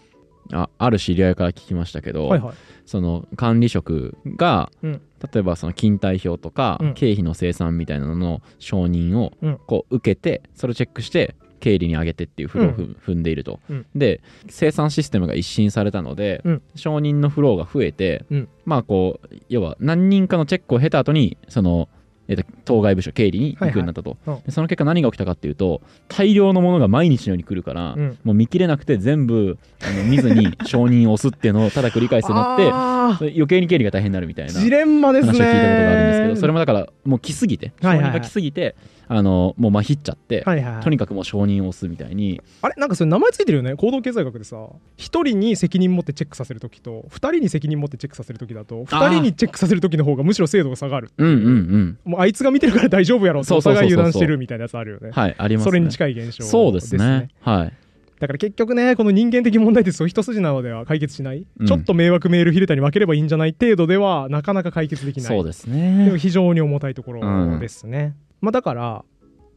[0.52, 2.56] あある知り合いから聞きましたけど、はいはい。
[2.86, 5.02] その管理職が、うん。
[5.34, 6.94] 例えばその勤怠表とか、うん。
[6.94, 9.60] 経費の生産みたいなのの承認をうん。
[9.66, 13.86] こう受けてそれをチェックして経理に上げてっていうフローをふ、踏んでいると、うん。
[13.96, 16.62] で生産システムが一新されたので、うん。
[16.76, 18.50] 承認のフローが増えて、うん。
[18.66, 21.90] まあこう要は何人かのチェックを経た後にその
[22.28, 28.18] えっと当該部署経理に行くようになったと、はいはいその結果何が起きたかっていうと大量のものが毎日のように来るから、うん。
[28.24, 35.34] もう見切れなくて全部あの見ずに 承認を押すっていうのをただ繰り返すようになって余計に経理が大変になるみたいなージレンマですね。
[35.34, 38.12] 話を聞いたことがあるんですけどそれもだからもう来すぎて承はいはいはい。
[38.12, 38.76] 認が来すぎて
[39.08, 40.84] あのもうまひっちゃって、はいはいはい。
[40.84, 42.42] とにかくもう承認を押すみたいに。
[42.62, 42.76] あれ？
[42.78, 43.76] なんかそれ名前ついてるよね？
[43.76, 44.68] 行動経済学でさ。
[44.98, 51.12] 一人に責任持ってチェックさせるときと二人に責任持ってチェックさせるときだと二人にチェックさせるときの方がむしろ精度が下がる。
[51.18, 52.00] うんうんうん。
[52.06, 55.12] もうあいつが見てるから大丈夫やろってお互い油断してるみたいなやつあるよね。
[55.12, 55.72] はいありますね。
[55.72, 57.30] それに近い現象そうですね。
[57.42, 57.74] はい。
[58.18, 61.68] だから結局ねこの人間的問題ってそう一筋縄では解決しない、うん。
[61.68, 65.28] ちょっと迷惑メールフィルターに分ければいいんじゃない程度ではなかなか解決できない。
[65.28, 69.06] そうですでもね非常に重たいところですね、まあだから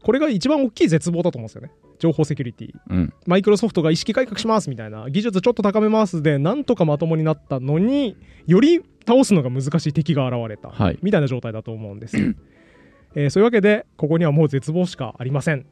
[0.01, 1.71] これが一番大きい絶望だと思うんですよね。
[1.99, 2.71] 情報セキュリティ。
[2.89, 3.13] うん。
[3.25, 8.15] マイクロソフトが意識改革しますみたいな技術ちょっと高めますでなんとかまともになったのに
[8.47, 10.99] より倒すのが難しい敵が現れた、はい。
[11.01, 15.65] みたいな状態だと思うんです、えーそういうわけでここにはもう絶望しかありません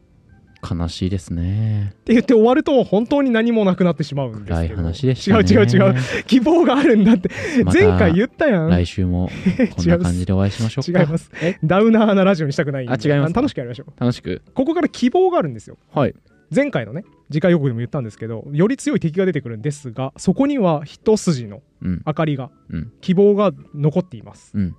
[0.61, 1.93] 悲しいですね。
[1.93, 5.43] って言って終わると本当に何もなくなってしまうんです暗いけど話でしたね。
[5.49, 6.23] 違う違う違う。
[6.25, 7.29] 希望があるんだって。
[7.65, 8.69] 前回言ったやん。
[8.69, 9.29] 来週も
[9.75, 11.01] こんな感じでお会いしましょうか。
[11.01, 11.31] 違います。
[11.63, 12.93] ダウナーなラジオにしたくないんで。
[12.93, 13.99] あ違いますの楽しくやりましょう。
[13.99, 14.41] 楽しく？
[14.53, 15.77] ここから希望があるんですよ。
[15.93, 16.15] はい。
[16.53, 22.01] 前回のね次回予告でも言ったんですけどより強い敵が出てくるんですがそこには一筋のうん。
[22.05, 22.91] 明かりがうん。
[23.01, 24.51] 希望が残っています。
[24.55, 24.75] うん。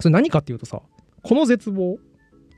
[0.00, 0.82] それ何かっていうとさ
[1.22, 1.98] この絶望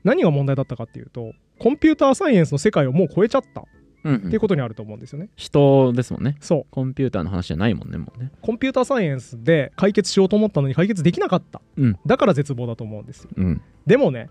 [0.03, 3.61] 何が問題だったかっていうとコンピューターサイエンスの世界をもう超えちゃった。
[3.63, 3.65] っ
[4.05, 4.21] うん。
[4.21, 6.37] ていうことにあると思うんですよね、人ですもんね。
[6.41, 6.67] そう。
[6.71, 8.31] コンピューターの話じゃないもんねもうね。
[8.43, 11.63] コンピューターサイエンスで解決しようと思ったのに解決できなかった。
[11.79, 11.99] うん。
[12.05, 13.31] だから絶望だと思うんですよ。
[13.35, 13.63] うん。
[13.87, 14.29] でもね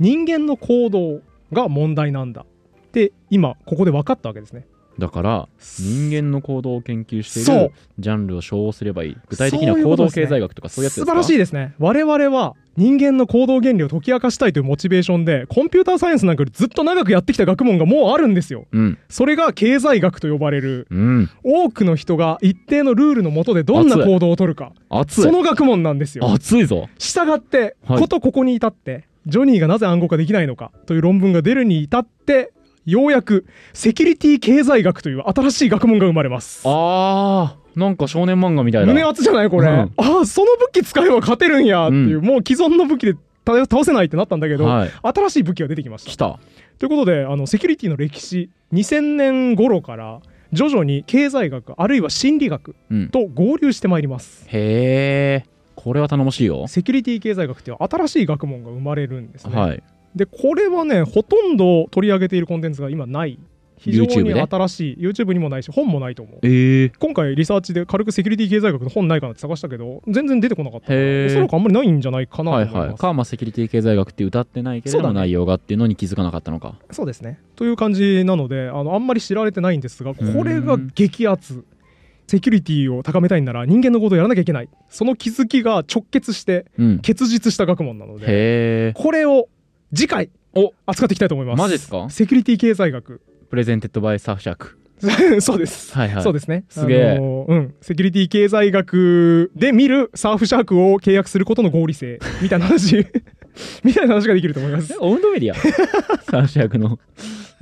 [0.00, 1.20] 人間の行動
[1.52, 4.66] が問題なんだって今ここで分かったわけですね。
[4.98, 9.16] だから人間の行動を研究しているジャンルを称すればいい。
[9.28, 11.06] 具体的には行動経済学とかそういうやつですか？
[11.06, 11.74] 素晴らしいですね。
[11.78, 18.66] 我々は人間の行動原理を解き明かしたいというモチベーションでコンピューターサイエンスなんかよりずっと長くやってきた学問がもうあるんですよ。
[18.72, 18.98] うん。
[19.08, 20.86] それが経済学と呼ばれる。
[20.90, 21.30] うん。
[21.42, 24.72] 多くの人が一定のルールの下でどんな行動を取るか。
[25.08, 26.30] その学問なんですよ。
[26.32, 26.88] 熱いぞ。
[26.98, 28.00] したがって、はい。
[28.00, 32.52] ことここに至ってジョニーがなぜ暗号化できないのかという論文が出るに至って
[32.84, 36.62] ようやくセキュリティ経済学という新しい学問が生まれます。
[36.64, 38.88] あーなんか少年漫画みたいな。
[38.88, 39.92] 胸熱じゃないこれ、うん。
[39.96, 42.24] ああその武器使えば勝てるんやっていう、うん。
[42.24, 43.14] もう既存の武器で
[43.44, 44.90] た倒せないってなったんだけど、はい。
[45.02, 46.10] 新しい武器が出てきました。
[46.10, 46.38] 来た。
[46.78, 50.20] ということであのセキュリティの歴史2000年頃から
[50.52, 53.08] 徐々に経済学あるいは心理学うん。
[53.08, 54.44] と合流してまいります。
[54.48, 56.68] へえこれは頼もしいよ。
[56.68, 59.82] セキュリティ経済学っていう新しい学問が生まれるんですね、はい。
[60.14, 63.38] でこれはねほとんど取り上げているコンテンツが今ない
[63.82, 66.38] 非常にで新しい YouTube にもないし本もないと思う。
[66.42, 70.88] ええ今回リサーチで軽くセキュリティ経済学の本ないかなって探したけど全然出てこなかったお
[71.30, 72.52] そらくあんまりないんじゃないかな。
[72.52, 72.94] と思はいいます、はい。
[72.96, 76.76] かまあセキュリティ経済学って歌ってないけれど内容がっていうのに気づかなかったのか。
[76.90, 77.40] そうですね。
[77.56, 81.64] という感じなのであのあんまり知られてないんですがこれが激アツ。
[82.28, 84.68] セキュリティを高めたいんなら人間のことをやらなきゃいけない。
[84.88, 86.98] その気づきが直結してうん。
[87.00, 89.48] 結実した学問なのでへえこれを
[89.92, 91.58] 次回お扱っていきたいと思います。
[91.58, 92.08] マジっすか？
[92.10, 93.20] セキュリティ経済学。
[93.50, 94.78] Presented by サーフシャーク
[95.40, 95.92] そうです。
[95.94, 96.22] はいはい。
[96.22, 96.64] そうですね。
[96.68, 97.10] すげえ。
[97.12, 97.74] あのーうん。
[97.80, 102.18] セキュリティ経済学で見るサーフシャークを契約することの合理性。
[102.40, 103.06] みたいな話。
[103.84, 104.96] みたいな話ができると思います。
[105.00, 105.54] オウンドメディア？
[106.30, 106.98] サーフシャークの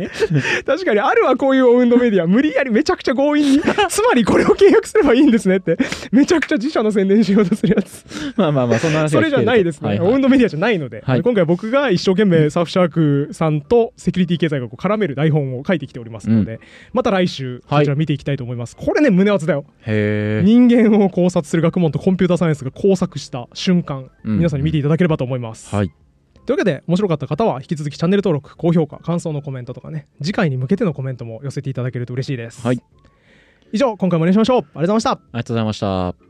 [0.67, 3.61] 確かにあるわこういうオウンドメディア無理やりめちゃくちゃ強引に。
[3.89, 5.77] つまりこれを契約すればいいんですねって。
[6.13, 8.05] めちゃくちゃ自社の宣伝しようとするやつ。
[8.37, 10.09] まあまあまあそんな話それじゃないですね、はいはい。
[10.13, 11.23] オウンドメディアじゃないので、はい。
[11.23, 16.61] 今回僕が一生懸命サーフシャークさんとセキュリティ経済学を絡める台本を書いてきておりますので、
[16.93, 19.65] また来週こちら見ていきたいと思います、これね胸熱だよ。
[19.87, 24.37] 人間を考察する学問とコンピューターサイエンスが交錯した瞬間、うん。
[24.39, 25.75] 皆さんに見ていただければと思います。
[25.75, 25.93] はい
[26.47, 32.67] というわけで面白かった方は引き続きチャンネル登録高評価感想のコメントとかね次回に向けてのコメントも寄せていただけると嬉しいです。
[32.67, 32.83] はい。
[33.73, 34.59] 以上今回もお願いしましょう。
[34.59, 35.11] ありがとうございました。
[35.13, 36.30] ありがとうございました